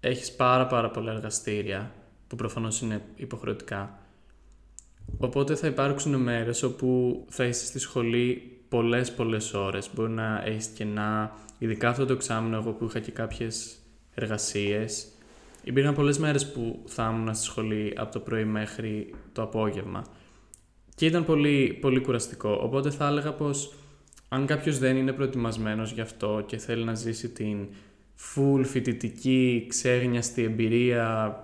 έχεις 0.00 0.32
πάρα 0.32 0.66
πάρα 0.66 0.90
πολλά 0.90 1.12
εργαστήρια, 1.12 1.92
που 2.26 2.36
προφανώς 2.36 2.80
είναι 2.80 3.02
υποχρεωτικά. 3.16 3.98
Οπότε 5.18 5.54
θα 5.54 5.66
υπάρξουν 5.66 6.14
μέρες 6.14 6.62
όπου 6.62 7.24
θα 7.28 7.44
είσαι 7.44 7.64
στη 7.64 7.78
σχολή 7.78 8.61
πολλές 8.72 9.12
πολλές 9.12 9.54
ώρες. 9.54 9.90
Μπορεί 9.94 10.10
να 10.10 10.42
έχεις 10.44 10.66
κενά, 10.66 11.32
ειδικά 11.58 11.88
αυτό 11.88 12.06
το 12.06 12.12
εξάμεινο 12.12 12.56
εγώ 12.56 12.70
που 12.70 12.84
είχα 12.84 13.00
και 13.00 13.10
κάποιες 13.10 13.76
εργασίες. 14.14 15.08
Υπήρχαν 15.64 15.94
πολλές 15.94 16.18
μέρες 16.18 16.52
που 16.52 16.82
θα 16.86 17.10
ήμουν 17.12 17.34
στη 17.34 17.44
σχολή 17.44 17.92
από 17.96 18.12
το 18.12 18.18
πρωί 18.18 18.44
μέχρι 18.44 19.14
το 19.32 19.42
απόγευμα. 19.42 20.04
Και 20.94 21.06
ήταν 21.06 21.24
πολύ, 21.24 21.78
πολύ 21.80 22.00
κουραστικό. 22.00 22.60
Οπότε 22.62 22.90
θα 22.90 23.06
έλεγα 23.06 23.32
πως 23.32 23.72
αν 24.28 24.46
κάποιος 24.46 24.78
δεν 24.78 24.96
είναι 24.96 25.12
προετοιμασμένος 25.12 25.92
γι' 25.92 26.00
αυτό 26.00 26.42
και 26.46 26.56
θέλει 26.56 26.84
να 26.84 26.94
ζήσει 26.94 27.28
την 27.28 27.68
full 28.34 28.64
φοιτητική, 28.64 29.66
ξέγνιαστη 29.68 30.42
εμπειρία 30.42 31.36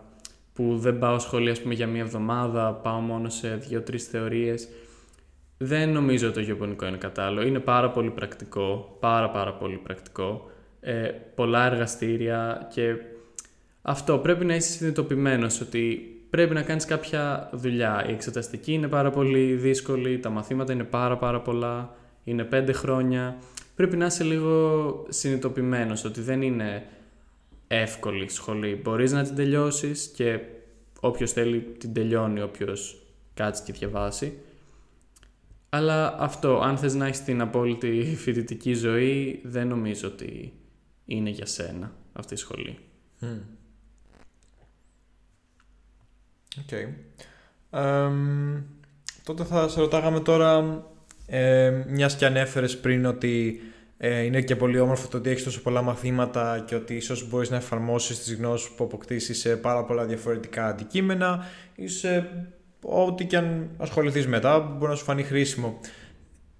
που 0.53 0.79
δεν 0.79 0.99
πάω 0.99 1.19
σχολείο 1.19 1.53
ας 1.53 1.61
πούμε 1.61 1.75
για 1.75 1.87
μία 1.87 2.03
εβδομάδα, 2.03 2.73
πάω 2.73 3.01
μόνο 3.01 3.29
σε 3.29 3.57
δύο-τρεις 3.57 4.05
θεωρίες, 4.05 4.69
δεν 5.59 5.93
νομίζω 5.93 6.27
ότι 6.27 6.35
το 6.35 6.41
γεωπονικό 6.41 6.87
είναι 6.87 6.97
κατάλληλο. 6.97 7.47
Είναι 7.47 7.59
πάρα 7.59 7.91
πολύ 7.91 8.11
πρακτικό, 8.11 8.97
πάρα 9.01 9.31
πάρα 9.31 9.53
πολύ 9.53 9.77
πρακτικό. 9.77 10.51
Ε, 10.81 11.11
πολλά 11.35 11.67
εργαστήρια 11.67 12.69
και 12.75 12.95
αυτό 13.83 14.19
πρέπει 14.19 14.45
να 14.45 14.55
είσαι 14.55 14.71
συνειδητοποιημένος 14.71 15.61
ότι 15.61 16.13
πρέπει 16.31 16.55
να 16.55 16.63
κάνεις 16.63 16.85
κάποια 16.85 17.51
δουλειά. 17.53 18.05
Η 18.09 18.13
εξεταστική 18.13 18.73
είναι 18.73 18.89
πάρα 18.89 19.11
πολύ 19.11 19.55
δύσκολη, 19.55 20.19
τα 20.19 20.31
μαθήματα 20.31 20.73
είναι 20.73 20.85
πάρα 20.85 21.17
πάρα 21.17 21.41
πολλά, 21.41 21.97
είναι 22.25 22.45
πέντε 22.45 22.73
χρόνια. 22.73 23.39
Πρέπει 23.75 23.97
να 23.97 24.07
είσαι 24.07 24.25
λίγο 24.25 25.07
συνειδητοποιημένος 25.09 26.05
ότι 26.05 26.21
δεν 26.21 26.43
είναι 26.43 26.87
εύκολη 27.69 28.29
σχολή. 28.29 28.81
Μπορείς 28.83 29.13
να 29.13 29.23
την 29.23 29.35
τελειώσεις 29.35 30.07
και 30.17 30.41
όποιος 31.01 31.33
θέλει 31.33 31.61
την 31.79 31.93
τελειώνει, 31.93 32.41
όποιος 32.41 33.03
κάτσει 33.35 33.63
και 33.63 33.73
διαβάσει. 33.73 34.39
Αλλά 35.69 36.17
αυτό, 36.19 36.61
αν 36.61 36.79
θες 36.79 36.95
να 36.95 37.07
έχεις 37.07 37.25
την 37.25 37.41
απόλυτη 37.41 38.17
φοιτητική 38.19 38.75
ζωή, 38.75 39.41
δεν 39.45 39.69
νομίζω 39.69 40.09
ότι 40.09 40.53
είναι 41.05 41.31
για 41.31 41.47
σένα 41.47 41.93
αυτή 42.13 42.35
η 42.35 42.37
σχολή. 42.37 42.79
Μμ. 43.19 43.39
Οκ. 46.59 46.73
Εμ, 47.71 48.63
τότε 49.25 49.45
θα 49.45 49.69
σε 49.69 49.81
ρωτάγαμε 49.81 50.21
τώρα, 50.21 50.83
ε, 51.27 51.85
μιας 51.89 52.17
και 52.17 52.27
ανέφερες 52.27 52.79
πριν 52.79 53.05
ότι 53.05 53.61
ε, 53.99 54.23
είναι 54.23 54.43
και 54.43 54.57
πολύ 54.57 54.79
όμορφο 54.79 55.09
το 55.09 55.17
ότι 55.17 55.31
έχεις 55.31 55.45
τόσο 55.45 55.63
πολλά 55.63 55.83
μαθήματα 55.83 56.65
και 56.67 56.75
ότι 56.75 56.95
ίσως 56.95 57.29
μπορείς 57.29 57.51
να 57.51 57.57
εφαρμόσεις 57.57 58.19
τις 58.19 58.35
γνώσεις 58.35 58.71
που 58.71 58.85
αποκτήσεις 58.85 59.39
σε 59.39 59.57
πάρα 59.57 59.85
πολλά 59.85 60.05
διαφορετικά 60.05 60.67
αντικείμενα 60.67 61.45
ή 61.75 61.89
σε 61.89 62.31
ό,τι 62.89 63.25
και 63.25 63.37
αν 63.37 63.71
ασχοληθείς 63.77 64.27
μετά 64.27 64.61
μπορεί 64.61 64.91
να 64.91 64.97
σου 64.97 65.05
φανεί 65.05 65.23
χρήσιμο. 65.23 65.81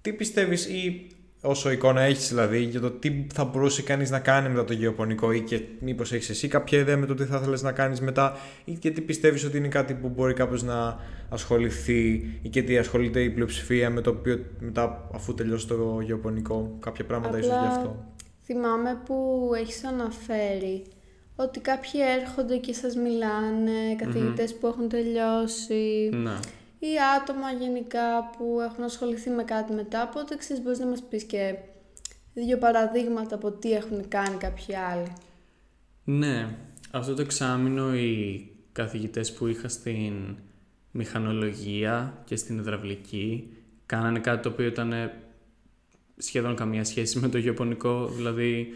Τι 0.01 0.13
πιστεύεις 0.13 0.65
ή 0.65 1.07
όσο 1.41 1.71
εικόνα 1.71 2.01
έχεις 2.01 2.27
δηλαδή 2.27 2.59
για 2.59 2.79
το 2.79 2.91
τι 2.91 3.25
θα 3.33 3.43
μπορούσε 3.43 3.81
κανείς 3.81 4.09
να 4.09 4.19
κάνει 4.19 4.49
μετά 4.49 4.63
το 4.63 4.73
γεωπονικό 4.73 5.31
ή 5.31 5.41
και 5.41 5.61
μήπως 5.79 6.11
έχεις 6.13 6.29
εσύ 6.29 6.47
κάποια 6.47 6.79
ιδέα 6.79 6.97
με 6.97 7.05
το 7.05 7.15
τι 7.15 7.23
θα 7.23 7.37
ήθελες 7.37 7.61
να 7.61 7.71
κάνεις 7.71 8.01
μετά 8.01 8.37
ή 8.65 8.73
και 8.73 8.91
τι 8.91 9.01
πιστεύεις 9.01 9.43
ότι 9.43 9.57
είναι 9.57 9.67
κάτι 9.67 9.93
που 9.93 10.09
μπορεί 10.09 10.33
κάποιος 10.33 10.63
να 10.63 10.99
ασχοληθεί 11.29 12.29
ή 12.41 12.49
και 12.49 12.63
τι 12.63 12.77
ασχολείται 12.77 13.21
η 13.21 13.29
πλειοψηφία 13.29 13.89
με 13.89 14.01
το 14.01 14.09
οποίο 14.09 14.45
μετά 14.59 15.09
αφού 15.13 15.33
τελειώσει 15.33 15.67
το 15.67 15.99
γεωπονικό 16.05 16.77
κάποια 16.79 17.05
πράγματα 17.05 17.37
ίσως 17.37 17.51
Απλά 17.51 17.61
γι' 17.61 17.75
αυτό. 17.75 18.05
Θυμάμαι 18.43 19.01
που 19.05 19.49
έχεις 19.59 19.83
αναφέρει 19.83 20.83
ότι 21.43 21.59
κάποιοι 21.59 21.99
έρχονται 22.19 22.57
και 22.57 22.73
σας 22.73 22.95
μιλάνε, 22.95 23.95
καθηγητές 23.97 24.55
που 24.55 24.67
έχουν 24.67 24.89
τελειώσει 24.89 26.09
Ναι. 26.13 26.39
ή 26.79 26.87
άτομα 27.21 27.51
γενικά 27.51 28.29
που 28.37 28.59
έχουν 28.61 28.83
ασχοληθεί 28.83 29.29
με 29.29 29.43
κάτι 29.43 29.73
μετά, 29.73 30.09
οπότε 30.09 30.35
ξέρεις 30.35 30.63
μπορείς 30.63 30.79
να 30.79 30.85
μας 30.85 31.03
πεις 31.09 31.23
και 31.23 31.55
δύο 32.33 32.57
παραδείγματα 32.57 33.35
από 33.35 33.51
τι 33.51 33.71
έχουν 33.71 34.07
κάνει 34.07 34.35
κάποιοι 34.37 34.75
άλλοι. 34.75 35.13
Ναι, 36.03 36.47
αυτό 36.91 37.13
το 37.13 37.21
εξάμεινο 37.21 37.95
οι 37.95 38.47
καθηγητές 38.71 39.33
που 39.33 39.47
είχα 39.47 39.67
στην 39.67 40.37
μηχανολογία 40.91 42.21
και 42.25 42.35
στην 42.35 42.57
υδραυλική 42.57 43.53
κάνανε 43.85 44.19
κάτι 44.19 44.41
το 44.41 44.49
οποίο 44.49 44.65
ήταν 44.65 45.11
σχεδόν 46.17 46.55
καμία 46.55 46.83
σχέση 46.83 47.19
με 47.19 47.27
το 47.29 47.37
γεωπονικό, 47.37 48.07
δηλαδή 48.07 48.73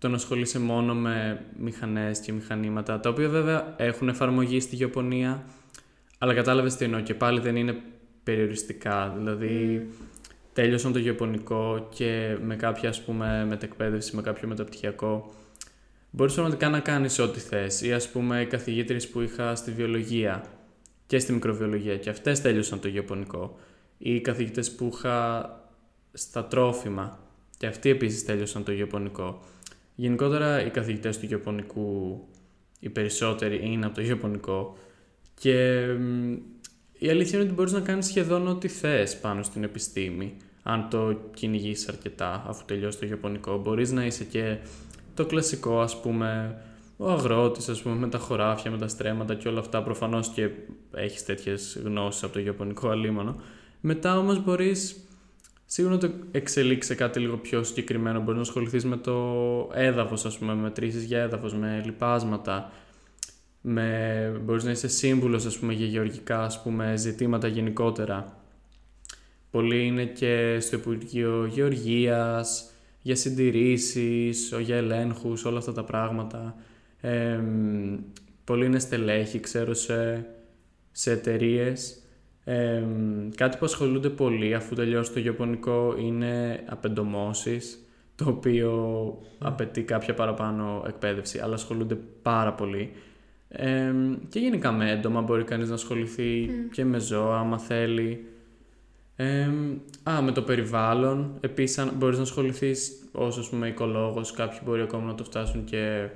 το 0.00 0.08
να 0.08 0.14
ασχολείσαι 0.14 0.58
μόνο 0.58 0.94
με 0.94 1.44
μηχανές 1.58 2.18
και 2.18 2.32
μηχανήματα, 2.32 3.00
τα 3.00 3.10
οποία 3.10 3.28
βέβαια 3.28 3.74
έχουν 3.76 4.08
εφαρμογή 4.08 4.60
στη 4.60 4.76
γεωπονία, 4.76 5.42
αλλά 6.18 6.34
κατάλαβες 6.34 6.76
τι 6.76 6.84
εννοώ 6.84 7.00
και 7.00 7.14
πάλι 7.14 7.40
δεν 7.40 7.56
είναι 7.56 7.76
περιοριστικά. 8.22 9.14
Δηλαδή, 9.16 9.88
τέλειωσαν 10.52 10.92
το 10.92 10.98
γεωπονικό 10.98 11.88
και 11.94 12.36
με 12.42 12.56
κάποια 12.56 12.88
ας 12.88 13.02
πούμε 13.02 13.44
μετεκπαίδευση, 13.48 14.16
με 14.16 14.22
κάποιο 14.22 14.48
μεταπτυχιακό, 14.48 15.34
μπορείς 16.10 16.34
πραγματικά 16.34 16.68
να 16.68 16.80
κάνεις 16.80 17.18
ό,τι 17.18 17.40
θες. 17.40 17.82
Ή 17.82 17.92
ας 17.92 18.08
πούμε 18.08 18.40
οι 18.40 18.46
καθηγήτρες 18.46 19.08
που 19.08 19.20
είχα 19.20 19.54
στη 19.54 19.70
βιολογία 19.70 20.44
και 21.06 21.18
στη 21.18 21.32
μικροβιολογία 21.32 21.96
και 21.96 22.10
αυτές 22.10 22.40
τέλειωσαν 22.40 22.80
το 22.80 22.88
γεωπονικό. 22.88 23.58
Ή 23.98 24.14
οι 24.14 24.20
καθηγητές 24.20 24.70
που 24.74 24.90
είχα 24.94 25.48
στα 26.12 26.44
τρόφιμα 26.44 27.18
και 27.56 27.66
αυτοί 27.66 27.90
επίσης 27.90 28.24
τέλειωσαν 28.24 28.64
το 28.64 28.72
γεωπονικό. 28.72 29.42
Γενικότερα 30.00 30.64
οι 30.64 30.70
καθηγητές 30.70 31.18
του 31.18 31.26
γεωπονικού, 31.26 32.20
οι 32.80 32.88
περισσότεροι 32.88 33.60
είναι 33.62 33.86
από 33.86 33.94
το 33.94 34.00
γεωπονικό 34.00 34.76
και 35.34 35.86
η 36.92 37.08
αλήθεια 37.08 37.38
είναι 37.38 37.46
ότι 37.46 37.54
μπορείς 37.54 37.72
να 37.72 37.80
κάνεις 37.80 38.06
σχεδόν 38.06 38.48
ό,τι 38.48 38.68
θες 38.68 39.18
πάνω 39.18 39.42
στην 39.42 39.64
επιστήμη 39.64 40.36
αν 40.62 40.88
το 40.90 41.20
κυνηγήσει 41.34 41.86
αρκετά 41.88 42.44
αφού 42.46 42.64
τελειώσει 42.64 42.98
το 42.98 43.04
γεωπονικό. 43.04 43.58
Μπορείς 43.58 43.92
να 43.92 44.04
είσαι 44.04 44.24
και 44.24 44.58
το 45.14 45.26
κλασικό 45.26 45.80
ας 45.80 46.00
πούμε 46.00 46.58
ο 46.96 47.10
αγρότης 47.10 47.68
ας 47.68 47.82
πούμε 47.82 47.94
με 47.94 48.08
τα 48.08 48.18
χωράφια, 48.18 48.70
με 48.70 48.78
τα 48.78 48.88
στρέμματα 48.88 49.34
και 49.34 49.48
όλα 49.48 49.60
αυτά 49.60 49.82
προφανώς 49.82 50.28
και 50.28 50.50
έχεις 50.94 51.24
τέτοιες 51.24 51.80
γνώσεις 51.84 52.22
από 52.22 52.32
το 52.32 52.40
γεωπονικό 52.40 52.88
αλίμονο. 52.88 53.40
Μετά 53.80 54.18
όμως 54.18 54.44
μπορείς 54.44 54.96
σίγουρα 55.72 55.94
να 55.94 56.00
το 56.00 56.10
εξελίξει 56.30 56.94
κάτι 56.94 57.20
λίγο 57.20 57.36
πιο 57.36 57.62
συγκεκριμένο. 57.62 58.20
Μπορεί 58.20 58.36
να 58.36 58.42
ασχοληθείς 58.42 58.84
με 58.84 58.96
το 58.96 59.14
έδαφος, 59.74 60.24
ας 60.24 60.38
πούμε, 60.38 60.54
με 60.54 60.60
μετρήσεις 60.60 61.04
για 61.04 61.18
έδαφος, 61.20 61.54
με 61.54 61.82
λοιπάσματα. 61.84 62.72
Με... 63.60 64.40
Μπορείς 64.44 64.64
να 64.64 64.70
είσαι 64.70 64.88
σύμβουλος 64.88 65.46
ας 65.46 65.58
πούμε 65.58 65.72
για 65.72 65.86
γεωργικά 65.86 66.42
ας 66.42 66.62
πούμε, 66.62 66.96
ζητήματα 66.96 67.48
γενικότερα. 67.48 68.36
Πολλοί 69.50 69.86
είναι 69.86 70.04
και 70.04 70.58
στο 70.60 70.76
Υπουργείο 70.76 71.46
Γεωργίας, 71.46 72.70
για 73.02 73.16
συντηρήσεις, 73.16 74.54
για 74.60 74.76
ελέγχους, 74.76 75.44
όλα 75.44 75.58
αυτά 75.58 75.72
τα 75.72 75.84
πράγματα. 75.84 76.54
Ε, 77.00 77.40
πολλοί 78.44 78.66
είναι 78.66 78.78
στελέχοι, 78.78 79.40
ξέρω, 79.40 79.74
σε, 79.74 80.26
σε 80.92 81.10
εταιρείες. 81.10 81.99
Ε, 82.44 82.82
κάτι 83.36 83.56
που 83.56 83.64
ασχολούνται 83.64 84.08
πολύ 84.08 84.54
αφού 84.54 84.74
τελειώσει 84.74 85.12
το 85.12 85.18
γεωπονικό 85.18 85.94
είναι 85.98 86.64
απεντομώσεις, 86.68 87.78
το 88.14 88.24
οποίο 88.28 89.18
απαιτεί 89.38 89.82
κάποια 89.82 90.14
παραπάνω 90.14 90.84
εκπαίδευση, 90.86 91.38
αλλά 91.38 91.54
ασχολούνται 91.54 91.98
πάρα 92.22 92.52
πολύ. 92.52 92.92
Ε, 93.48 93.92
και 94.28 94.38
γενικά 94.38 94.72
με 94.72 94.90
έντομα 94.90 95.20
μπορεί 95.20 95.44
κανείς 95.44 95.68
να 95.68 95.74
ασχοληθεί 95.74 96.50
και 96.72 96.84
με 96.84 96.98
ζώα 96.98 97.38
άμα 97.38 97.58
θέλει. 97.58 98.24
Ε, 99.16 99.48
α, 100.02 100.22
με 100.22 100.32
το 100.32 100.42
περιβάλλον. 100.42 101.30
Επίσης 101.40 101.92
μπορείς 101.94 102.16
να 102.16 102.22
ασχοληθείς 102.22 103.08
ως 103.12 103.38
ας 103.38 103.48
πούμε 103.48 103.68
οικολόγος, 103.68 104.32
κάποιοι 104.32 104.58
μπορεί 104.64 104.82
ακόμα 104.82 105.04
να 105.04 105.14
το 105.14 105.24
φτάσουν 105.24 105.64
και 105.64 106.08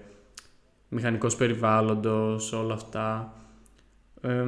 μηχανικός 0.89 1.37
περιβάλλοντος, 1.37 2.53
όλα 2.53 2.75
αυτά. 2.75 3.35
Ε, 4.25 4.45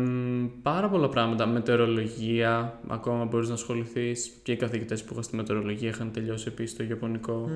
πάρα 0.62 0.88
πολλά 0.88 1.08
πράγματα. 1.08 1.46
Μετεωρολογία, 1.46 2.80
ακόμα 2.88 3.24
μπορείς 3.24 3.48
να 3.48 3.54
ασχοληθείς 3.54 4.32
και 4.42 4.52
οι 4.52 4.56
καθηγητές 4.56 5.04
που 5.04 5.12
είχα 5.12 5.22
στη 5.22 5.36
μετεωρολογία 5.36 5.88
είχαν 5.88 6.12
τελειώσει 6.12 6.44
επίσης 6.48 6.76
το 6.76 6.82
γεωπονικό. 6.82 7.50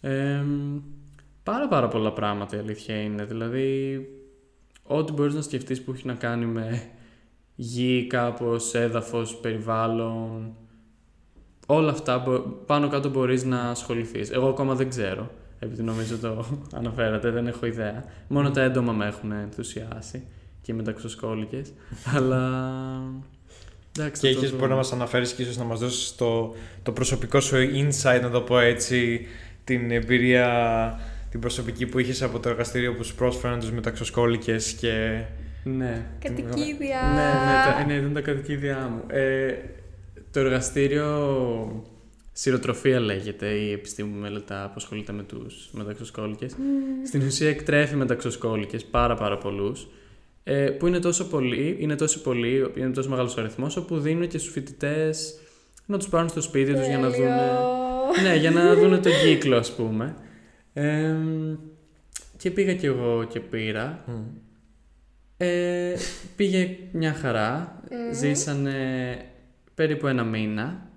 Ε, 0.00 0.44
πάρα 1.42 1.68
πάρα 1.68 1.88
πολλά 1.88 2.12
πράγματα 2.12 2.56
η 2.56 2.58
αλήθεια 2.58 3.02
είναι. 3.02 3.24
Δηλαδή, 3.24 4.00
ό,τι 4.82 5.12
μπορείς 5.12 5.34
να 5.34 5.42
σκεφτείς 5.42 5.82
που 5.82 5.92
έχει 5.92 6.06
να 6.06 6.14
κάνει 6.14 6.46
με 6.46 6.82
γη, 7.54 8.06
κάπως, 8.06 8.74
έδαφος, 8.74 9.36
περιβάλλον, 9.36 10.54
όλα 11.66 11.90
αυτά 11.90 12.22
πάνω 12.66 12.88
κάτω 12.88 13.08
μπορείς 13.08 13.44
να 13.44 13.60
ασχοληθείς. 13.60 14.30
Εγώ 14.30 14.48
ακόμα 14.48 14.74
δεν 14.74 14.88
ξέρω, 14.88 15.30
επειδή 15.58 15.82
νομίζω 15.82 16.18
το 16.18 16.44
αναφέρατε, 16.78 17.30
δεν 17.30 17.46
έχω 17.46 17.66
ιδέα. 17.66 18.04
Μόνο 18.28 18.50
τα 18.50 18.62
έντομα 18.62 18.92
με 18.92 19.06
έχουν 19.06 19.32
ενθουσιάσει 19.32 20.22
και 20.68 20.74
οι 20.74 20.76
μεταξοσκόλικες, 20.76 21.72
αλλά... 22.14 22.42
Εντάξει, 23.98 24.20
και 24.20 24.26
θα 24.26 24.32
το 24.32 24.38
έχεις 24.38 24.48
δούμε. 24.48 24.58
μπορεί 24.58 24.70
να 24.70 24.76
μας 24.76 24.92
αναφέρεις 24.92 25.32
και 25.32 25.42
ίσως 25.42 25.56
να 25.56 25.64
μας 25.64 25.80
δώσεις 25.80 26.14
το, 26.14 26.54
το 26.82 26.92
προσωπικό 26.92 27.40
σου 27.40 27.56
insight, 27.56 28.20
να 28.22 28.30
το 28.30 28.40
πω 28.40 28.58
έτσι, 28.58 29.26
την 29.64 29.90
εμπειρία 29.90 31.00
την 31.30 31.40
προσωπική 31.40 31.86
που 31.86 31.98
είχες 31.98 32.22
από 32.22 32.38
το 32.38 32.48
εργαστήριο 32.48 32.94
που 32.94 33.04
σου 33.04 33.14
πρόσφεραν 33.14 33.60
τους 33.60 33.70
μεταξοσκόλικες 33.70 34.72
και... 34.72 35.22
Ναι. 35.64 36.06
Κατοικίδια. 36.18 37.00
Ναι, 37.14 37.28
ναι, 37.44 37.72
τα, 37.72 37.84
ναι, 37.86 37.94
ήταν 37.94 38.12
τα 38.12 38.20
κατοικίδια 38.20 38.88
μου. 38.92 39.04
Ε, 39.06 39.54
το 40.30 40.40
εργαστήριο 40.40 41.84
σειροτροφία 42.32 43.00
λέγεται 43.00 43.46
η 43.46 43.72
επιστήμη 43.72 44.08
που 44.08 44.18
μελετά 44.18 44.64
που 44.66 44.74
ασχολείται 44.76 45.12
με 45.12 45.22
τους 45.22 45.68
μεταξοσκόλικες. 45.72 46.56
Στην 47.06 47.22
ουσία 47.22 47.48
εκτρέφει 47.48 47.96
μεταξοσκόλικες 47.96 48.84
πάρα 48.84 49.14
πάρα 49.14 49.38
πολλούς 49.38 49.88
ε, 50.50 50.70
που 50.70 50.86
είναι 50.86 50.98
τόσο 50.98 51.28
πολλοί, 51.28 51.76
είναι 51.80 51.94
τόσο 51.94 52.20
πολλοί, 52.22 52.72
είναι 52.76 52.90
τόσο 52.90 53.08
μεγάλος 53.08 53.36
ο 53.36 53.40
αριθμός 53.40 53.76
όπου 53.76 53.98
δίνουν 53.98 54.28
και 54.28 54.38
στους 54.38 54.52
φοιτητές 54.52 55.38
να 55.86 55.98
τους 55.98 56.08
πάρουν 56.08 56.28
στο 56.28 56.40
σπίτι 56.40 56.74
τους 56.74 56.86
για 56.86 56.98
να 56.98 57.10
Τέλειο. 57.10 57.26
δουν 57.26 58.22
ναι, 58.22 58.36
για 58.36 58.50
να 58.50 58.74
δουν 58.74 59.02
τον 59.02 59.12
κύκλο 59.24 59.56
ας 59.56 59.72
πούμε. 59.74 60.16
Ε, 60.72 61.14
και 62.36 62.50
πήγα 62.50 62.74
κι 62.74 62.86
εγώ 62.86 63.24
και 63.24 63.40
πήρα. 63.40 64.04
Ε, 65.36 65.94
πήγε 66.36 66.76
μια 66.92 67.12
χαρά. 67.12 67.82
Ζήσανε 68.12 68.76
περίπου 69.74 70.06
ένα 70.06 70.24
μήνα. 70.24 70.90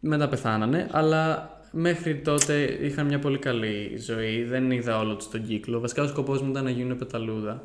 Μετά 0.00 0.28
πεθάνανε, 0.28 0.88
αλλά 0.90 1.49
μέχρι 1.70 2.16
τότε 2.16 2.62
είχαν 2.62 3.06
μια 3.06 3.18
πολύ 3.18 3.38
καλή 3.38 3.96
ζωή. 3.98 4.44
Δεν 4.44 4.70
είδα 4.70 4.98
όλο 4.98 5.16
τους 5.16 5.28
τον 5.28 5.46
κύκλο. 5.46 5.80
Βασικά 5.80 6.02
ο 6.02 6.06
σκοπός 6.06 6.42
μου 6.42 6.50
ήταν 6.50 6.64
να 6.64 6.70
γίνουν 6.70 6.98
πεταλούδα. 6.98 7.62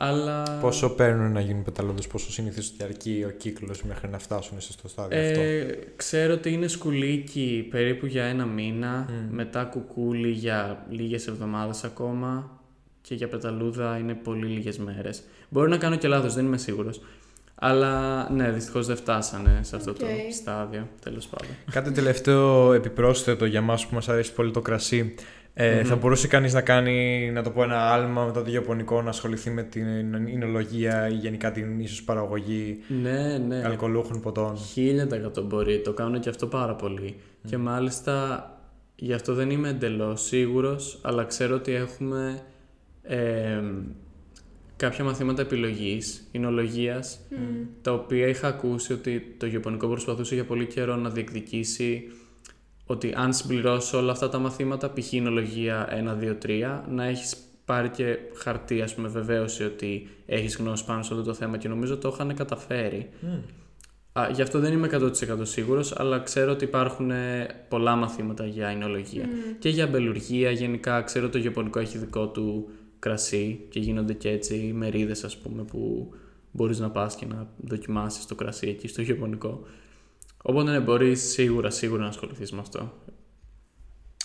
Αλλά... 0.00 0.58
Πόσο 0.60 0.90
παίρνουν 0.90 1.32
να 1.32 1.40
γίνουν 1.40 1.62
πεταλούδες, 1.62 2.06
πόσο 2.06 2.30
συνήθως 2.30 2.76
διαρκεί 2.76 3.24
ο 3.26 3.30
κύκλος 3.30 3.82
μέχρι 3.82 4.08
να 4.08 4.18
φτάσουν 4.18 4.60
στο 4.60 4.88
στάδιο 4.88 5.20
αυτό; 5.20 5.40
Ε, 5.40 5.78
ξέρω 5.96 6.32
ότι 6.32 6.52
είναι 6.52 6.66
σκουλίκι 6.66 7.66
περίπου 7.70 8.06
για 8.06 8.24
ένα 8.24 8.46
μήνα, 8.46 9.06
Μμ. 9.08 9.34
μετά 9.34 9.64
κουκούλι 9.64 10.30
για 10.30 10.86
λίγες 10.90 11.26
εβδομάδες 11.26 11.84
ακόμα 11.84 12.60
και 13.00 13.14
για 13.14 13.28
πεταλούδα 13.28 13.98
είναι 13.98 14.14
πολύ 14.14 14.46
λίγες 14.46 14.78
μέρες. 14.78 15.22
Μπορεί 15.48 15.70
να 15.70 15.76
κάνω 15.76 15.96
και 15.96 16.08
λάθος, 16.08 16.34
δεν 16.34 16.44
είμαι 16.44 16.58
σίγουρος. 16.58 17.00
Αλλά 17.60 18.26
ναι, 18.30 18.50
δυστυχώς 18.50 18.86
δεν 18.86 18.96
φτάσανε 18.96 19.60
σε 19.62 19.76
αυτό 19.76 19.92
το 19.92 20.04
Οκ. 20.04 20.32
στάδιο, 20.32 20.88
τέλος 21.02 21.26
πάντων. 21.26 21.54
Κάτι 21.70 21.92
τελευταίο 21.92 22.72
επιπρόσθετο 22.72 23.44
για 23.44 23.60
μας 23.60 23.86
που 23.86 23.94
μας 23.94 24.08
αρέσει 24.08 24.32
πολύ 24.32 24.50
το 24.50 24.60
κρασί. 24.60 25.14
Ε, 25.54 25.74
Μμμ. 25.80 25.84
Θα 25.84 25.96
μπορούσε 25.96 26.28
κανείς 26.28 26.52
να 26.52 26.60
κάνει, 26.60 27.30
να 27.32 27.42
το 27.42 27.50
πω, 27.50 27.62
ένα 27.62 27.92
άλμα 27.92 28.24
μετά 28.24 28.42
το 28.42 28.50
γεωπονικό, 28.50 29.02
να 29.02 29.08
ασχοληθεί 29.08 29.50
με 29.50 29.62
την 29.62 29.86
οινολογία 30.26 31.08
ή 31.08 31.12
γενικά 31.14 31.52
την 31.52 31.80
ίσως 31.80 32.02
παραγωγή 32.02 32.78
Ναι, 33.02 33.38
ναι. 33.46 33.62
αλκοολούχων 33.64 34.20
ποτών. 34.20 34.56
Χίλια 34.56 35.06
τα 35.06 35.16
εκατό 35.16 35.42
μπορεί, 35.42 35.80
το 35.80 35.92
κάνουν 35.92 36.20
και 36.20 36.28
αυτό 36.28 36.46
πάρα 36.46 36.74
πολύ. 36.74 37.16
Και 37.46 37.56
μάλιστα 37.56 38.46
γι' 38.96 39.12
αυτό 39.12 39.34
δεν 39.34 39.50
είμαι 39.50 39.68
εντελώς 39.68 40.22
σίγουρος, 40.22 40.98
αλλά 41.02 41.24
ξέρω 41.24 41.54
ότι 41.54 41.74
έχουμε 41.74 42.40
ε, 43.02 43.60
κάποια 44.78 45.04
μαθήματα 45.04 45.42
επιλογής, 45.42 46.28
εινολογίας, 46.30 47.20
τα 47.82 47.92
οποία 47.92 48.26
είχα 48.26 48.48
ακούσει 48.48 48.92
ότι 48.92 49.34
το 49.38 49.46
γεωπονικό 49.46 49.88
προσπαθούσε 49.88 50.34
για 50.34 50.44
πολύ 50.44 50.66
καιρό 50.66 50.96
να 50.96 51.10
διεκδικήσει 51.10 52.10
ότι 52.86 53.12
αν 53.16 53.32
συμπληρώσει 53.32 53.96
όλα 53.96 54.12
αυτά 54.12 54.28
τα 54.28 54.38
μαθήματα, 54.38 54.92
π.χ. 54.92 55.12
εινολογία 55.12 55.88
1, 56.20 56.24
2, 56.24 56.36
3, 56.46 56.80
να 56.90 57.04
έχεις 57.04 57.36
πάρει 57.64 57.88
και 57.88 58.18
χαρτί, 58.34 58.82
ας 58.82 58.94
πούμε, 58.94 59.08
βεβαίωση 59.08 59.64
ότι 59.64 60.08
έχεις 60.26 60.56
γνώση 60.56 60.84
πάνω 60.84 61.02
σε 61.02 61.12
αυτό 61.12 61.24
το 61.24 61.34
θέμα 61.34 61.56
και 61.56 61.68
νομίζω 61.68 61.96
το 61.96 62.10
είχαν 62.14 62.34
καταφέρει. 62.34 63.08
Α, 64.12 64.28
γι' 64.32 64.42
αυτό 64.42 64.58
δεν 64.58 64.72
είμαι 64.72 64.88
100% 64.92 65.10
σίγουρος, 65.42 65.98
αλλά 65.98 66.18
ξέρω 66.18 66.52
ότι 66.52 66.64
υπάρχουν 66.64 67.10
ε, 67.10 67.46
πολλά 67.68 67.96
μαθήματα 67.96 68.46
για 68.46 68.72
οινολογία. 68.72 69.28
Και 69.58 69.68
για 69.68 69.84
αμπελουργία, 69.84 70.50
γενικά 70.50 71.02
ξέρω 71.02 71.24
ότι 71.24 71.32
το 71.34 71.38
γεωπονικό 71.38 71.78
έχει 71.78 71.98
δικό 71.98 72.28
του 72.28 72.68
κρασί 72.98 73.66
και 73.70 73.80
γίνονται 73.80 74.12
και 74.12 74.28
έτσι 74.28 74.54
μερίδες 74.74 75.24
ας 75.24 75.38
πούμε 75.38 75.62
που 75.62 76.10
μπορείς 76.50 76.78
να 76.78 76.90
πας 76.90 77.14
και 77.14 77.26
να 77.26 77.48
δοκιμάσεις 77.56 78.26
το 78.26 78.34
κρασί 78.34 78.68
εκεί 78.68 78.88
στο 78.88 79.02
γεωπονικό. 79.02 79.66
Οπότε 80.42 80.70
ναι, 80.70 80.80
μπορείς 80.80 81.22
σίγουρα, 81.22 81.70
σίγουρα 81.70 82.02
να 82.02 82.08
ασχοληθείς 82.08 82.52
με 82.52 82.58
αυτό. 82.60 82.92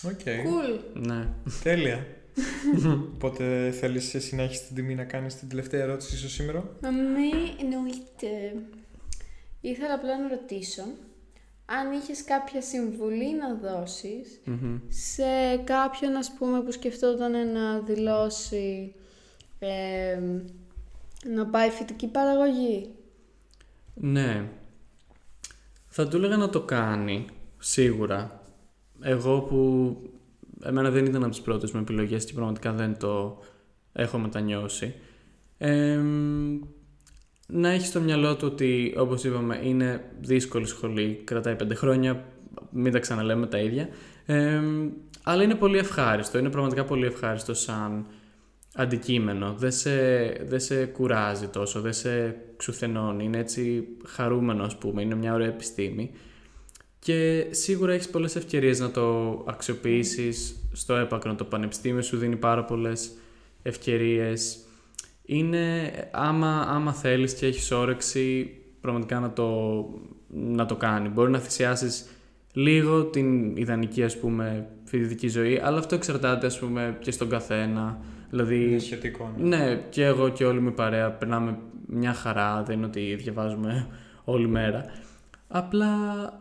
OK. 0.04 0.20
Cool. 0.24 0.80
Ναι. 0.94 1.28
Τέλεια. 1.62 2.06
Οπότε 3.14 3.70
θέλεις 3.70 4.14
εσύ 4.14 4.36
να 4.36 4.42
έχεις 4.42 4.66
την 4.66 4.76
τιμή 4.76 4.94
να 4.94 5.04
κάνεις 5.04 5.34
την 5.34 5.48
τελευταία 5.48 5.82
ερώτηση 5.82 6.14
ίσως 6.14 6.32
σήμερα; 6.32 6.76
Ναι, 6.80 6.90
εννοείται. 7.60 8.54
Ήθελα 9.60 9.94
απλά 9.94 10.18
να 10.18 10.28
ρωτήσω 10.28 10.82
αν 11.66 11.92
είχες 11.92 12.24
κάποια 12.24 12.60
συμβουλή 12.62 13.34
να 13.34 13.54
δώσεις 13.54 14.40
Μμμ. 14.44 14.78
σε 14.88 15.56
κάποιον 15.64 16.16
ας 16.16 16.34
πούμε 16.38 16.62
που 16.62 16.72
σκεφτόταν 16.72 17.52
να 17.52 17.78
δηλώσει 17.78 18.94
ε, 19.58 20.18
να 21.34 21.46
πάει 21.46 21.70
φυτική 21.70 22.06
παραγωγή. 22.06 22.90
Ναι. 23.94 24.48
Θα 25.86 26.08
του 26.08 26.16
έλεγα 26.16 26.36
να 26.36 26.50
το 26.50 26.60
κάνει, 26.60 27.26
σίγουρα. 27.58 28.42
Εγώ 29.00 29.40
που... 29.40 29.96
Εμένα 30.62 30.90
δεν 30.90 31.04
ήταν 31.04 31.22
από 31.22 31.30
τις 31.30 31.40
πρώτες 31.40 31.72
μου 31.72 31.80
επιλογές 31.80 32.24
και 32.24 32.32
πραγματικά 32.32 32.72
δεν 32.72 32.98
το 32.98 33.38
έχω 33.92 34.18
μετανιώσει. 34.18 34.94
Εμ, 35.58 36.60
να 37.46 37.68
έχει 37.68 37.86
στο 37.86 38.00
μυαλό 38.00 38.36
του 38.36 38.48
ότι, 38.52 38.94
όπως 38.96 39.24
είπαμε, 39.24 39.60
είναι 39.62 40.04
δύσκολη 40.20 40.66
σχολή, 40.66 41.22
κρατάει 41.24 41.56
πέντε 41.56 41.74
χρόνια, 41.74 42.24
μην 42.70 42.92
τα 42.92 42.98
ξαναλέμε 42.98 43.46
τα 43.46 43.58
ίδια. 43.58 43.88
Εμ, 44.26 44.90
αλλά 45.22 45.42
είναι 45.42 45.54
πολύ 45.54 45.78
ευχάριστο, 45.78 46.38
είναι 46.38 46.50
πραγματικά 46.50 46.84
πολύ 46.84 47.06
ευχάριστο 47.06 47.54
σαν 47.54 48.06
αντικείμενο. 48.74 49.54
Δεν 49.58 49.72
σε, 49.72 49.96
δεν 50.46 50.60
σε 50.60 50.84
κουράζει 50.84 51.46
τόσο, 51.46 51.80
δεν 51.80 51.92
σε 51.92 52.36
ξουθενώνει. 52.56 53.24
Είναι 53.24 53.38
έτσι 53.38 53.86
χαρούμενο, 54.06 54.64
ας 54.64 54.78
πούμε. 54.78 55.02
Είναι 55.02 55.14
μια 55.14 55.34
ωραία 55.34 55.48
επιστήμη. 55.48 56.10
Και 56.98 57.46
σίγουρα 57.50 57.92
έχεις 57.92 58.08
πολλές 58.08 58.36
ευκαιρίες 58.36 58.78
να 58.80 58.90
το 58.90 59.30
αξιοποιήσεις 59.48 60.56
στο 60.72 60.94
έπακρο. 60.94 61.34
Το 61.34 61.44
πανεπιστήμιο 61.44 62.02
σου 62.02 62.16
δίνει 62.16 62.36
πάρα 62.36 62.64
πολλές 62.64 63.10
ευκαιρίες. 63.62 64.58
Είναι, 65.26 65.90
άμα, 66.10 66.60
άμα 66.68 66.92
θέλεις 66.92 67.34
και 67.34 67.46
έχεις 67.46 67.70
όρεξη, 67.70 68.50
πραγματικά 68.80 69.20
να 69.20 69.32
το, 69.32 69.84
να 70.28 70.66
το 70.66 70.76
κάνει. 70.76 71.08
Μπορεί 71.08 71.30
να 71.30 71.38
θυσιάσεις 71.38 72.06
λίγο 72.52 73.04
την 73.04 73.56
ιδανική, 73.56 74.02
ας 74.02 74.18
πούμε, 74.18 74.66
φοιτητική 74.84 75.28
ζωή, 75.28 75.60
αλλά 75.62 75.78
αυτό 75.78 75.94
εξαρτάται, 75.94 76.46
ας 76.46 76.58
πούμε, 76.58 76.96
και 77.00 77.10
στον 77.10 77.28
καθένα. 77.28 77.98
Δηλαδή, 78.30 78.64
Είναι 78.64 78.78
σχετικό. 78.78 79.34
Ναι. 79.38 79.56
ναι, 79.56 79.80
και 79.90 80.04
εγώ 80.04 80.28
και 80.28 80.44
όλη 80.44 80.60
μου 80.60 80.68
η 80.68 80.72
παρέα 80.72 81.10
περνάμε 81.10 81.58
μια 81.86 82.12
χαρά, 82.14 82.62
δεν 82.62 82.76
είναι 82.76 82.86
ότι 82.86 83.14
διαβάζουμε 83.14 83.86
όλη 84.24 84.48
μέρα. 84.48 84.84
Απλά 85.48 85.88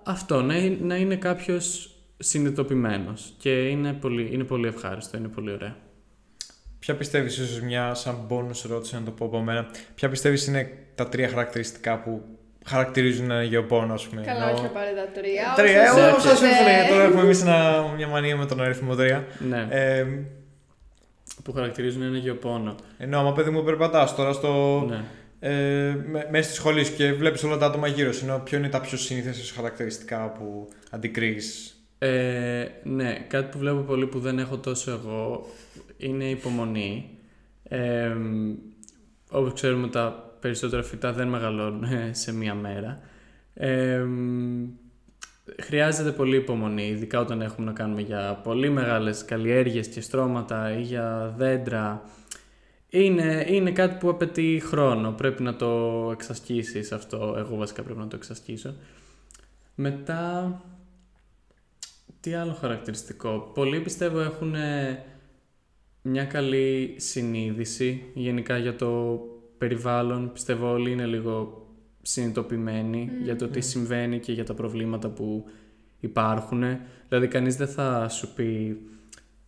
αυτό, 0.04 0.42
να, 0.42 0.56
είναι- 0.58 0.78
να 0.82 0.96
είναι 0.96 1.16
κάποιος 1.16 1.96
συνειδητοποιημένος 2.18 3.34
και 3.38 3.68
είναι 3.68 3.94
πολύ, 3.94 4.30
είναι 4.32 4.44
πολύ 4.44 4.68
ευχάριστο, 4.68 5.18
είναι 5.18 5.28
πολύ 5.28 5.52
ωραίο. 5.52 5.74
Ποια 6.86 6.96
πιστεύεις, 6.96 7.38
ίσως 7.38 7.62
μια 7.62 7.94
σαν 7.94 8.18
bonus 8.30 8.66
ερώτηση 8.66 8.96
να 8.96 9.02
το 9.02 9.12
πω 9.12 9.26
από 9.26 9.40
μένα, 9.42 9.68
ποια 9.96 10.10
πιστεύεις 10.10 10.48
είναι 10.48 10.72
τα 10.96 11.10
τρία 11.10 11.30
χαρακτηριστικά 11.30 12.00
που 12.00 12.22
χαρακτηρίζουν 12.66 13.32
ένα 13.32 13.44
γεωπόνο, 13.44 13.94
ας 13.94 14.08
πούμε. 14.08 14.22
Καλά, 14.22 14.44
Ενώ- 14.50 14.58
όχι 14.58 14.66
απαραίτητα 14.66 15.06
τρία. 15.14 15.54
Τρία, 15.56 15.92
όσο 15.92 16.00
εγώ 16.02 16.10
σκέφτεσαι. 16.10 16.34
όσο 16.34 16.46
συμφωνώ. 16.46 16.88
Τώρα 16.90 17.04
έχουμε 17.04 17.22
εμείς 17.22 17.42
ένα- 17.42 17.94
μια 17.98 18.08
μανία 18.08 18.38
με 18.38 18.46
τον 18.46 18.62
αριθμό 18.62 18.96
τρία. 18.96 19.28
Ναι, 19.50 19.68
Ε, 19.70 20.06
που 21.44 21.52
χαρακτηρίζουν 21.54 22.02
ένα 22.02 22.18
γεωπόνο. 22.18 22.76
ενώ 22.98 23.20
άμα 23.20 23.34
παιδί 23.34 23.50
μου 23.50 23.64
περπατάς 23.64 24.16
τώρα 24.16 24.34
στο, 24.34 24.84
Ναι. 24.90 25.04
ε, 25.40 25.98
με- 26.08 26.28
μέσα 26.32 26.44
στη 26.50 26.54
σχολή 26.56 26.84
σου 26.86 26.96
και 26.96 27.14
βλέπεις 27.14 27.44
όλα 27.44 27.58
τα 27.58 27.66
άτομα 27.66 27.88
γύρω 27.88 28.12
σου, 28.12 28.26
ενώ 28.26 28.40
ποιο 28.46 28.58
είναι 28.58 28.70
τα 28.70 28.82
πιο 28.82 28.98
συνήθες 28.98 29.52
χαρακτηριστικά 29.56 30.30
που 30.32 30.70
αντικρίζεις; 30.90 31.78
Ε, 31.98 32.66
ναι, 32.84 33.18
κάτι 33.28 33.46
που 33.52 33.58
βλέπω 33.58 33.80
πολύ 33.80 34.08
που 34.08 34.20
δεν 34.20 34.40
έχω 34.40 34.58
τόσο 34.58 34.92
εγώ 34.92 35.48
είναι 36.04 36.24
η 36.24 36.30
υπομονή. 36.30 37.10
Ε, 37.64 38.16
όπως 39.30 39.54
ξέρουμε 39.54 39.88
τα 39.88 40.36
περισσότερα 40.40 40.84
φυτά 40.84 41.14
δεν 41.14 41.28
μεγαλώνουν 41.28 41.84
ε, 41.84 42.10
σε 42.14 42.34
μία 42.34 42.56
μέρα. 42.56 43.00
Ε, 43.54 44.06
χρειάζεται 45.62 46.12
πολύ 46.12 46.36
υπομονή, 46.36 46.88
ειδικά 46.88 47.20
όταν 47.20 47.42
έχουμε 47.42 47.66
να 47.66 47.74
κάνουμε 47.74 48.02
για 48.02 48.40
πολύ 48.44 48.70
μεγάλες 48.70 49.26
καλλιέργειες 49.26 49.88
και 49.88 50.02
στρώματα 50.02 50.78
ή 50.78 50.82
για 50.82 51.34
δέντρα. 51.38 52.04
Είναι, 52.90 53.46
είναι 53.50 53.72
κάτι 53.72 53.96
που 53.96 54.10
απαιτεί 54.10 54.62
χρόνο, 54.66 55.12
πρέπει 55.12 55.44
να 55.44 55.56
το 55.56 56.10
εξασκήσεις 56.12 56.92
αυτό, 56.92 57.36
εγώ 57.38 57.56
βασικά 57.56 57.84
πρέπει 57.84 58.00
να 58.00 58.08
το 58.08 58.16
εξασκήσω. 58.16 58.76
Μετά, 59.76 60.62
τι 62.20 62.34
άλλο 62.34 62.54
χαρακτηριστικό. 62.54 63.52
Πολλοί 63.54 63.80
πιστεύω 63.80 64.20
έχουν 64.20 64.56
ε, 64.56 65.04
μια 66.06 66.26
καλή 66.26 66.96
συνείδηση 66.98 68.04
γενικά 68.14 68.58
για 68.58 68.76
το 68.76 69.20
περιβάλλον. 69.58 70.32
Πιστεύω 70.34 70.72
όλοι 70.72 70.92
είναι 70.92 71.06
λίγο 71.06 71.68
συνειδητοποιημένοι 72.02 73.10
για 73.24 73.36
το 73.36 73.48
τι 73.48 73.62
συμβαίνει 73.62 74.20
και 74.20 74.32
για 74.32 74.46
τα 74.46 74.54
προβλήματα 74.54 75.10
που 75.10 75.46
υπάρχουν. 76.00 76.64
Δηλαδή 77.08 77.28
κανείς 77.28 77.56
δεν 77.56 77.68
θα 77.68 78.10
σου 78.10 78.34
πει 78.34 78.82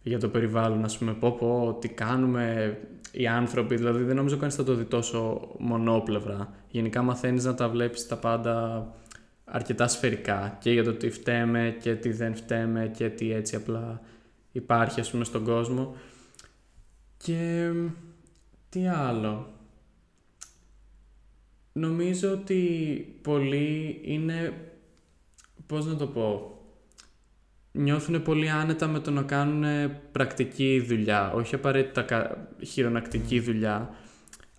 για 0.03 0.19
το 0.19 0.29
περιβάλλον, 0.29 0.83
ας 0.83 0.97
πούμε, 0.97 1.13
πω 1.13 1.31
πω, 1.31 1.77
τι 1.81 1.87
κάνουμε 1.87 2.77
οι 3.11 3.27
άνθρωποι. 3.27 3.75
Δηλαδή 3.75 4.03
δεν 4.03 4.15
νομίζω 4.15 4.37
κανείς 4.37 4.55
θα 4.55 4.63
το 4.63 4.73
δει 4.73 4.83
τόσο 4.83 5.51
μονόπλευρα. 5.57 6.53
Γενικά 6.69 7.01
μαθαίνεις 7.01 7.43
να 7.43 7.55
τα 7.55 7.69
βλέπεις 7.69 8.07
τα 8.07 8.17
πάντα 8.17 8.87
αρκετά 9.45 9.87
σφαιρικά 9.87 10.57
και 10.61 10.71
για 10.71 10.83
το 10.83 10.93
τι 10.93 11.09
φταίμε 11.09 11.75
και 11.81 11.95
τι 11.95 12.11
δεν 12.11 12.35
φταίμε 12.35 12.91
και 12.95 13.09
τι 13.09 13.33
έτσι 13.33 13.55
απλά 13.55 14.01
υπάρχει 14.51 14.99
ας 14.99 15.11
πούμε 15.11 15.23
στον 15.23 15.43
κόσμο 15.43 15.95
και 17.25 17.71
τι 18.69 18.87
άλλο; 18.87 19.47
Νομίζω 21.73 22.31
ότι 22.31 22.59
πολλοί 23.21 23.99
είναι 24.03 24.53
πώς 25.67 25.85
να 25.85 25.95
το 25.95 26.07
πω 26.07 26.49
νιώθουν 27.71 28.21
πολύ 28.23 28.49
άνετα 28.49 28.87
με 28.87 28.99
το 28.99 29.11
να 29.11 29.21
κάνουν 29.21 29.91
πρακτική 30.11 30.83
δουλειά 30.87 31.31
όχι 31.33 31.55
απαραίτητα 31.55 32.01
κα- 32.01 32.47
χειρονακτική 32.65 33.39
δουλειά 33.39 33.89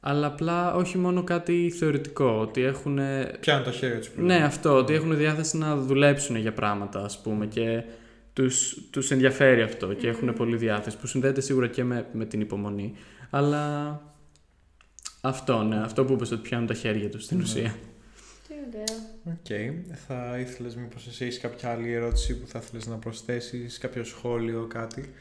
αλλά 0.01 0.27
απλά 0.27 0.75
όχι 0.75 0.99
μόνο 0.99 1.25
κάτι 1.25 1.71
θεωρητικό 1.79 2.39
ότι 2.41 2.63
έχουν 2.63 2.99
Πιάνουν 3.41 3.65
το 3.65 3.71
χέρι 3.71 3.99
τους. 3.99 4.11
ναι, 4.17 4.37
αυτό, 4.37 4.77
ότι 4.77 4.95
έχουν 4.95 5.17
διάθεση 5.17 5.57
να 5.59 5.77
δουλέψουν 5.77 6.37
για 6.37 6.53
πράγματα, 6.53 7.05
ας 7.05 7.21
πούμε, 7.23 7.47
και 7.47 7.83
τους, 8.37 8.89
τους 8.91 9.11
ενδιαφέρει 9.11 9.63
αυτό 9.63 9.93
και 9.93 10.09
έχουν 10.09 10.35
πολύ 10.35 10.57
διάθεση, 10.57 10.99
που 10.99 11.07
συνδέεται 11.07 11.41
σίγουρα 11.41 11.67
και 11.69 11.85
με, 11.85 12.07
με 12.13 12.25
την 12.25 12.41
υπομονή. 12.41 12.95
Αλλά 13.31 14.03
αυτό, 15.21 15.63
ναι, 15.63 15.77
αυτό 15.77 16.05
που 16.05 16.13
είπες 16.13 16.31
ότι 16.31 16.43
πιάνουν 16.43 16.67
τα 16.67 16.75
χέρια 16.75 17.09
τους 17.09 17.25
στην 17.25 17.41
ουσία. 17.41 17.75
Τι 18.49 18.55
ωραίο. 18.69 18.85
Οκ. 19.25 19.85
Θα 20.07 20.39
ήθελες 20.39 20.77
μήπως 20.77 21.07
εσύ 21.07 21.25
έχεις 21.25 21.39
κάποια 21.39 21.71
άλλη 21.71 21.93
ερώτηση 21.93 22.41
που 22.41 22.47
θα 22.47 22.61
ήθελες 22.63 22.87
να 22.87 22.97
προσθέσεις, 22.97 23.79
κάποιο 23.79 24.05
σχόλιο, 24.05 24.67
κάτι; 24.67 25.13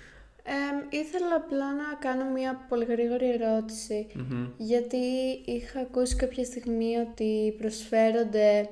Ε, 0.44 0.98
ήθελα 0.98 1.36
απλά 1.36 1.74
να 1.74 1.98
κάνω 2.00 2.32
μια 2.32 2.66
πολύ 2.70 2.86
γρήγορη 2.86 3.30
ερώτηση. 3.32 4.08
Μμμ. 4.14 4.48
Γιατί 4.58 4.98
είχα 5.46 5.80
ακούσει 5.80 6.16
κάποια 6.16 6.44
στιγμή 6.44 6.96
ότι 6.96 7.56
προσφέρονται 7.58 8.70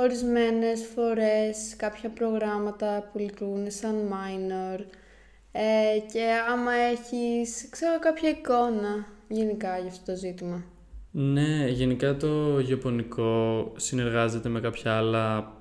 ορισμένες 0.00 0.86
φορές 0.94 1.76
κάποια 1.76 2.08
προγράμματα 2.10 3.08
που 3.12 3.18
λειτουργούν 3.18 3.70
σαν 3.70 3.94
minor 4.12 4.80
ε, 5.52 5.98
και 6.12 6.24
άμα 6.50 6.72
έχεις, 6.72 7.68
ξέρω, 7.70 7.98
κάποια 7.98 8.28
εικόνα 8.28 9.06
γενικά 9.28 9.78
για 9.78 9.90
αυτό 9.90 10.12
το 10.12 10.18
ζήτημα. 10.18 10.64
Ναι, 11.10 11.66
γενικά 11.68 12.16
το 12.16 12.58
γεωπονικό 12.60 13.72
συνεργάζεται 13.76 14.48
με 14.48 14.60
κάποια 14.60 14.92
άλλα 14.96 15.52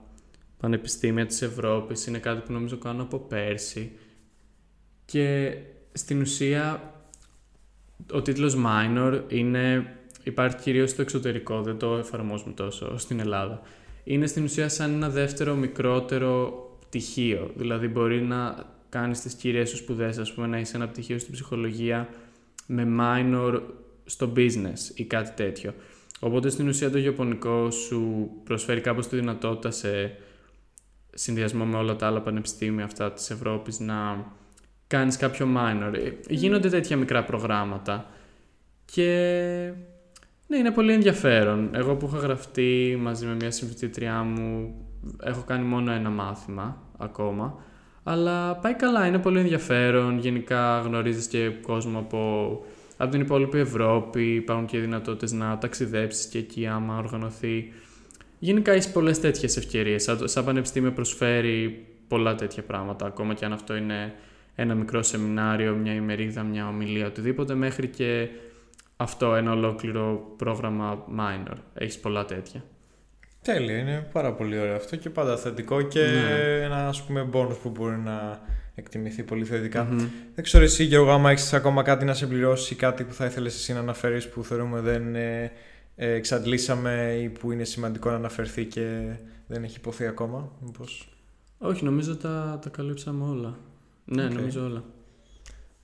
πανεπιστήμια 0.60 1.26
της 1.26 1.42
Ευρώπης. 1.42 2.06
Είναι 2.06 2.20
κάτι 2.20 2.42
που 2.46 2.52
νομίζω 2.52 2.78
κάνω 2.78 3.02
από 3.04 3.18
πέρσι. 3.18 3.92
Και 5.06 5.58
στην 5.94 6.22
ουσία 6.22 6.94
ο 8.12 8.22
τίτλος 8.22 8.58
minor 8.66 9.22
είναι, 9.28 9.96
υπάρχει 10.24 10.58
κυρίως 10.58 10.90
στο 10.90 11.02
εξωτερικό, 11.02 11.62
δεν 11.62 11.78
το 11.78 11.96
εφαρμόζουμε 11.96 12.54
τόσο 12.54 12.98
στην 12.98 13.20
Ελλάδα. 13.20 13.62
Είναι 14.10 14.28
στην 14.28 14.44
ουσία 14.44 14.70
σαν 14.70 14.94
ένα 14.94 15.10
δεύτερο 15.10 15.56
μικρότερο 15.56 16.62
πτυχίο. 16.80 17.52
Δηλαδή 17.56 17.88
μπορεί 17.88 18.22
να 18.22 18.66
κάνεις 18.90 19.22
τις 19.22 19.34
κυρίες 19.34 19.70
σου 19.70 19.78
σπουδές, 19.78 20.18
ας 20.18 20.34
πούμε 20.34 20.48
να 20.48 20.60
είσαι 20.60 20.76
ένα 20.76 20.88
πτυχίο 20.88 21.20
στην 21.20 21.34
ψυχολογία 21.34 22.10
με 22.66 22.88
minor 23.00 23.62
στο 24.06 24.32
business 24.36 24.80
ή 24.94 25.04
κάτι 25.04 25.44
τέτοιο. 25.44 25.74
Οπότε 26.20 26.50
στην 26.50 26.68
ουσία 26.68 26.92
το 26.92 26.98
γεωπονικό 26.98 27.72
σου 27.72 28.30
προσφέρει 28.44 28.82
κάπως 28.82 29.08
τη 29.08 29.16
δυνατότητα 29.16 29.72
σε 29.72 30.16
συνδυασμό 31.14 31.66
με 31.66 31.78
όλα 31.78 31.96
τα 31.96 32.08
άλλα 32.08 32.22
πανεπιστήμια 32.22 32.86
αυτά 32.86 33.12
της 33.12 33.30
Ευρώπης 33.30 33.80
να 33.80 34.26
κάνεις 34.88 35.18
κάποιο 35.18 35.48
minor. 35.58 35.94
Ε, 35.94 36.12
Γίνονται 36.34 36.70
τέτοια 36.70 36.98
μικρά 36.98 37.24
προγράμματα 37.24 38.10
και 38.86 39.74
ναι, 40.48 40.58
είναι 40.58 40.72
πολύ 40.72 40.94
ενδιαφέρον. 40.94 41.70
Εγώ 41.74 41.96
που 41.96 42.06
έχω 42.06 42.18
γραφτεί 42.18 42.98
μαζί 43.02 43.26
με 43.26 43.36
μια 43.36 43.52
συμφιτήτριά 43.52 44.24
μου 44.24 44.76
έχω 45.24 45.44
κάνει 45.48 45.66
μόνο 45.66 45.92
ένα 45.92 46.10
μάθημα 46.10 46.82
ακόμα 46.98 47.62
αλλά 48.10 48.56
πάει 48.56 48.74
καλά, 48.74 49.06
είναι 49.06 49.20
πολύ 49.20 49.40
ενδιαφέρον. 49.40 50.20
Γενικά 50.20 50.80
γνωρίζεις 50.80 51.28
και 51.28 51.50
κόσμο 51.50 52.00
από, 52.00 52.50
από 52.98 53.12
την 53.12 53.22
υπόλοιπη 53.22 53.58
Ευρώπη. 53.58 54.34
Υπάρχουν 54.34 54.66
και 54.66 54.80
δυνατότητες 54.80 55.32
να 55.32 55.58
ταξιδέψεις 55.58 56.26
και 56.26 56.38
εκεί 56.38 56.68
άμα 56.68 56.98
οργανωθεί 56.98 57.74
Γενικά 58.40 58.72
έχεις 58.72 58.92
πολλές 58.92 59.20
τέτοιες 59.20 59.58
ευκαιρίες. 59.58 60.04
Σαν, 60.04 60.28
σαν 60.28 60.46
πανεπιστήμιο 60.46 60.92
προσφέρει 60.92 61.86
πολλά 62.08 62.36
τέτοια 62.36 62.64
πράγματα. 62.64 63.06
Ακόμα 63.06 63.34
και 63.34 63.46
αν 63.46 63.54
αυτό 63.54 63.76
είναι 63.76 64.14
ένα 64.56 64.76
μικρό 64.76 65.04
σεμινάριο, 65.04 65.76
μια 65.76 65.94
ημερίδα, 65.94 66.44
μια 66.44 66.68
ομιλία, 66.68 67.08
οτιδήποτε, 67.08 67.54
μέχρι 67.54 67.88
και 67.88 68.28
αυτό 68.98 69.36
ένα 69.36 69.52
ολόκληρο 69.52 70.34
πρόγραμμα 70.38 71.06
minor. 71.18 71.56
Έχεις 71.74 72.00
πολλά 72.00 72.26
τέτοια. 72.26 72.64
Τέλεια, 73.42 73.78
είναι 73.78 74.10
πάρα 74.12 74.34
πολύ 74.34 74.60
ωραίο 74.60 74.76
αυτό 74.76 74.96
και 74.96 75.10
πάντα 75.10 75.38
θετικό 75.38 75.82
και 75.82 76.00
Ναι. 76.00 76.62
ένα 76.64 76.88
ας 76.88 77.04
πούμε 77.04 77.30
bonus 77.34 77.58
που 77.62 77.70
μπορεί 77.70 77.98
να 77.98 78.40
εκτιμηθεί 78.76 79.24
πολύ 79.24 79.46
θετικά. 79.46 79.88
Δεν 80.36 80.44
ξέρω 80.44 80.64
εσύ 80.64 80.84
Γιώργο 80.84 81.12
άμα 81.12 81.32
έχεις 81.32 81.54
ακόμα 81.54 81.84
κάτι 81.84 82.06
να 82.06 82.14
συμπληρώσεις 82.14 82.74
ή 82.74 82.78
κάτι 82.78 83.04
που 83.04 83.14
θα 83.14 83.26
ήθελες 83.26 83.56
εσύ 83.56 83.74
να 83.74 83.80
αναφέρεις 83.80 84.30
που 84.30 84.44
θεωρούμε 84.44 84.80
δεν 84.80 85.16
ε, 85.16 85.52
ε, 85.96 86.12
εξαντλήσαμε 86.12 87.18
ή 87.22 87.30
που 87.30 87.52
είναι 87.52 87.64
σημαντικό 87.64 88.10
να 88.10 88.16
αναφερθεί 88.16 88.66
και 88.66 89.16
δεν 89.48 89.64
έχει 89.64 89.78
ειπωθεί 89.78 90.06
ακόμα. 90.06 90.52
Μήπως... 90.60 91.10
Όχι, 91.58 91.84
νομίζω 91.84 92.16
τα, 92.18 92.60
τα 92.62 92.70
καλύψαμε 92.70 93.24
όλα. 93.24 93.58
Ναι, 94.06 94.26
Οκ. 94.26 94.32
νομίζω 94.32 94.64
όλα. 94.66 94.84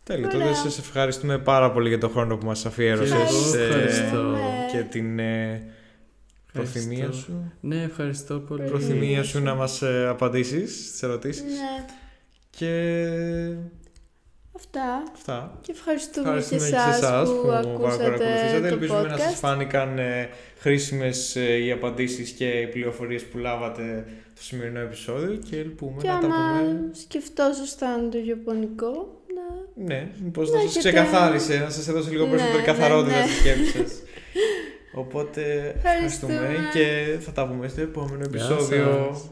Τέλεια, 0.04 0.28
Ωραία. 0.28 0.40
τότε 0.40 0.54
σας 0.54 0.78
ευχαριστούμε 0.78 1.38
πάρα 1.40 1.72
πολύ 1.72 1.88
για 1.90 1.98
τον 1.98 2.10
χρόνο 2.12 2.38
που 2.38 2.46
μας 2.46 2.66
αφιέρωσες 2.66 3.10
Και 3.10 3.16
εγώ 3.16 3.58
ε, 3.58 3.66
ευχαριστώ. 3.66 4.36
και 4.72 4.78
την 4.90 5.20
ε, 5.20 5.64
προθυμία 6.54 6.98
Ευχαριστώ. 6.98 7.24
σου. 7.32 7.52
Ναι, 7.62 7.82
ευχαριστώ 7.84 8.40
πολύ. 8.40 8.64
Προθυμία 8.64 9.24
σου 9.24 9.42
να 9.42 9.56
μας 9.56 9.82
ε, 9.82 10.08
απαντήσεις 10.10 10.88
στις 10.88 11.04
ερωτήσεις. 11.04 11.44
Ναι, 11.44 11.86
Και 12.50 12.70
αυτά. 14.56 15.04
αυτά. 15.14 15.58
Και 15.62 15.72
ευχαριστούμε, 15.72 16.28
Ευχαριστούμε 16.28 16.60
και 16.60 16.66
και 16.66 16.72
σε 16.72 16.76
εσάς 16.78 16.98
εσάς 16.98 17.30
που, 17.30 17.52
ακούσατε 17.52 18.04
παρακολουθήσατε. 18.04 18.60
το 18.60 18.66
Ελπίζουμε 18.68 19.00
podcast. 19.02 19.08
να 19.08 19.18
σας 19.18 19.36
φάνηκαν 19.36 19.98
ε, 20.00 20.30
χρήσιμες 20.58 21.36
ε, 21.36 21.58
οι 21.64 21.72
απαντήσεις 21.72 22.32
και 22.32 22.46
οι 22.50 22.68
πληροφορίες 22.68 23.24
που 23.26 23.38
λάβατε 23.38 24.06
στο 24.34 24.44
σημερινό 24.44 24.80
επεισόδιο 24.80 25.40
και 25.50 25.58
ελπούμε 25.58 26.02
Και 26.02 26.08
να 26.08 26.20
τα 26.20 26.26
άμα 26.26 26.60
πούμε. 26.60 26.90
σκεφτόσασταν 26.94 28.10
το 28.10 28.18
Ιαπωνικό, 28.28 28.92
να... 28.92 29.23
Ναι, 29.76 30.08
μήπως 30.24 30.50
να 30.50 30.56
να 30.56 30.62
σας 30.62 30.76
έχετε- 30.76 30.94
ξεκαθάρισε, 30.94 31.58
να 31.58 31.70
σας 31.70 31.88
έδωσε 31.88 32.10
λίγο 32.10 32.24
Ναι, 32.24 32.30
περισσότερη 32.30 32.60
ναι, 32.62 32.66
καθαρότητα 32.66 33.18
ναι. 33.20 33.26
στη 33.26 33.34
σκέψη 33.40 33.72
σας. 33.78 34.02
Οπότε 34.94 35.42
ευχαριστούμε 35.78 36.34
Ευχαριστούμε. 36.34 36.70
και 36.74 37.18
θα 37.20 37.32
τα 37.32 37.48
πούμε 37.48 37.68
στο 37.68 37.82
επόμενο 37.82 38.16
Γεια 38.16 38.26
επεισόδιο. 38.28 39.10
σας. 39.14 39.30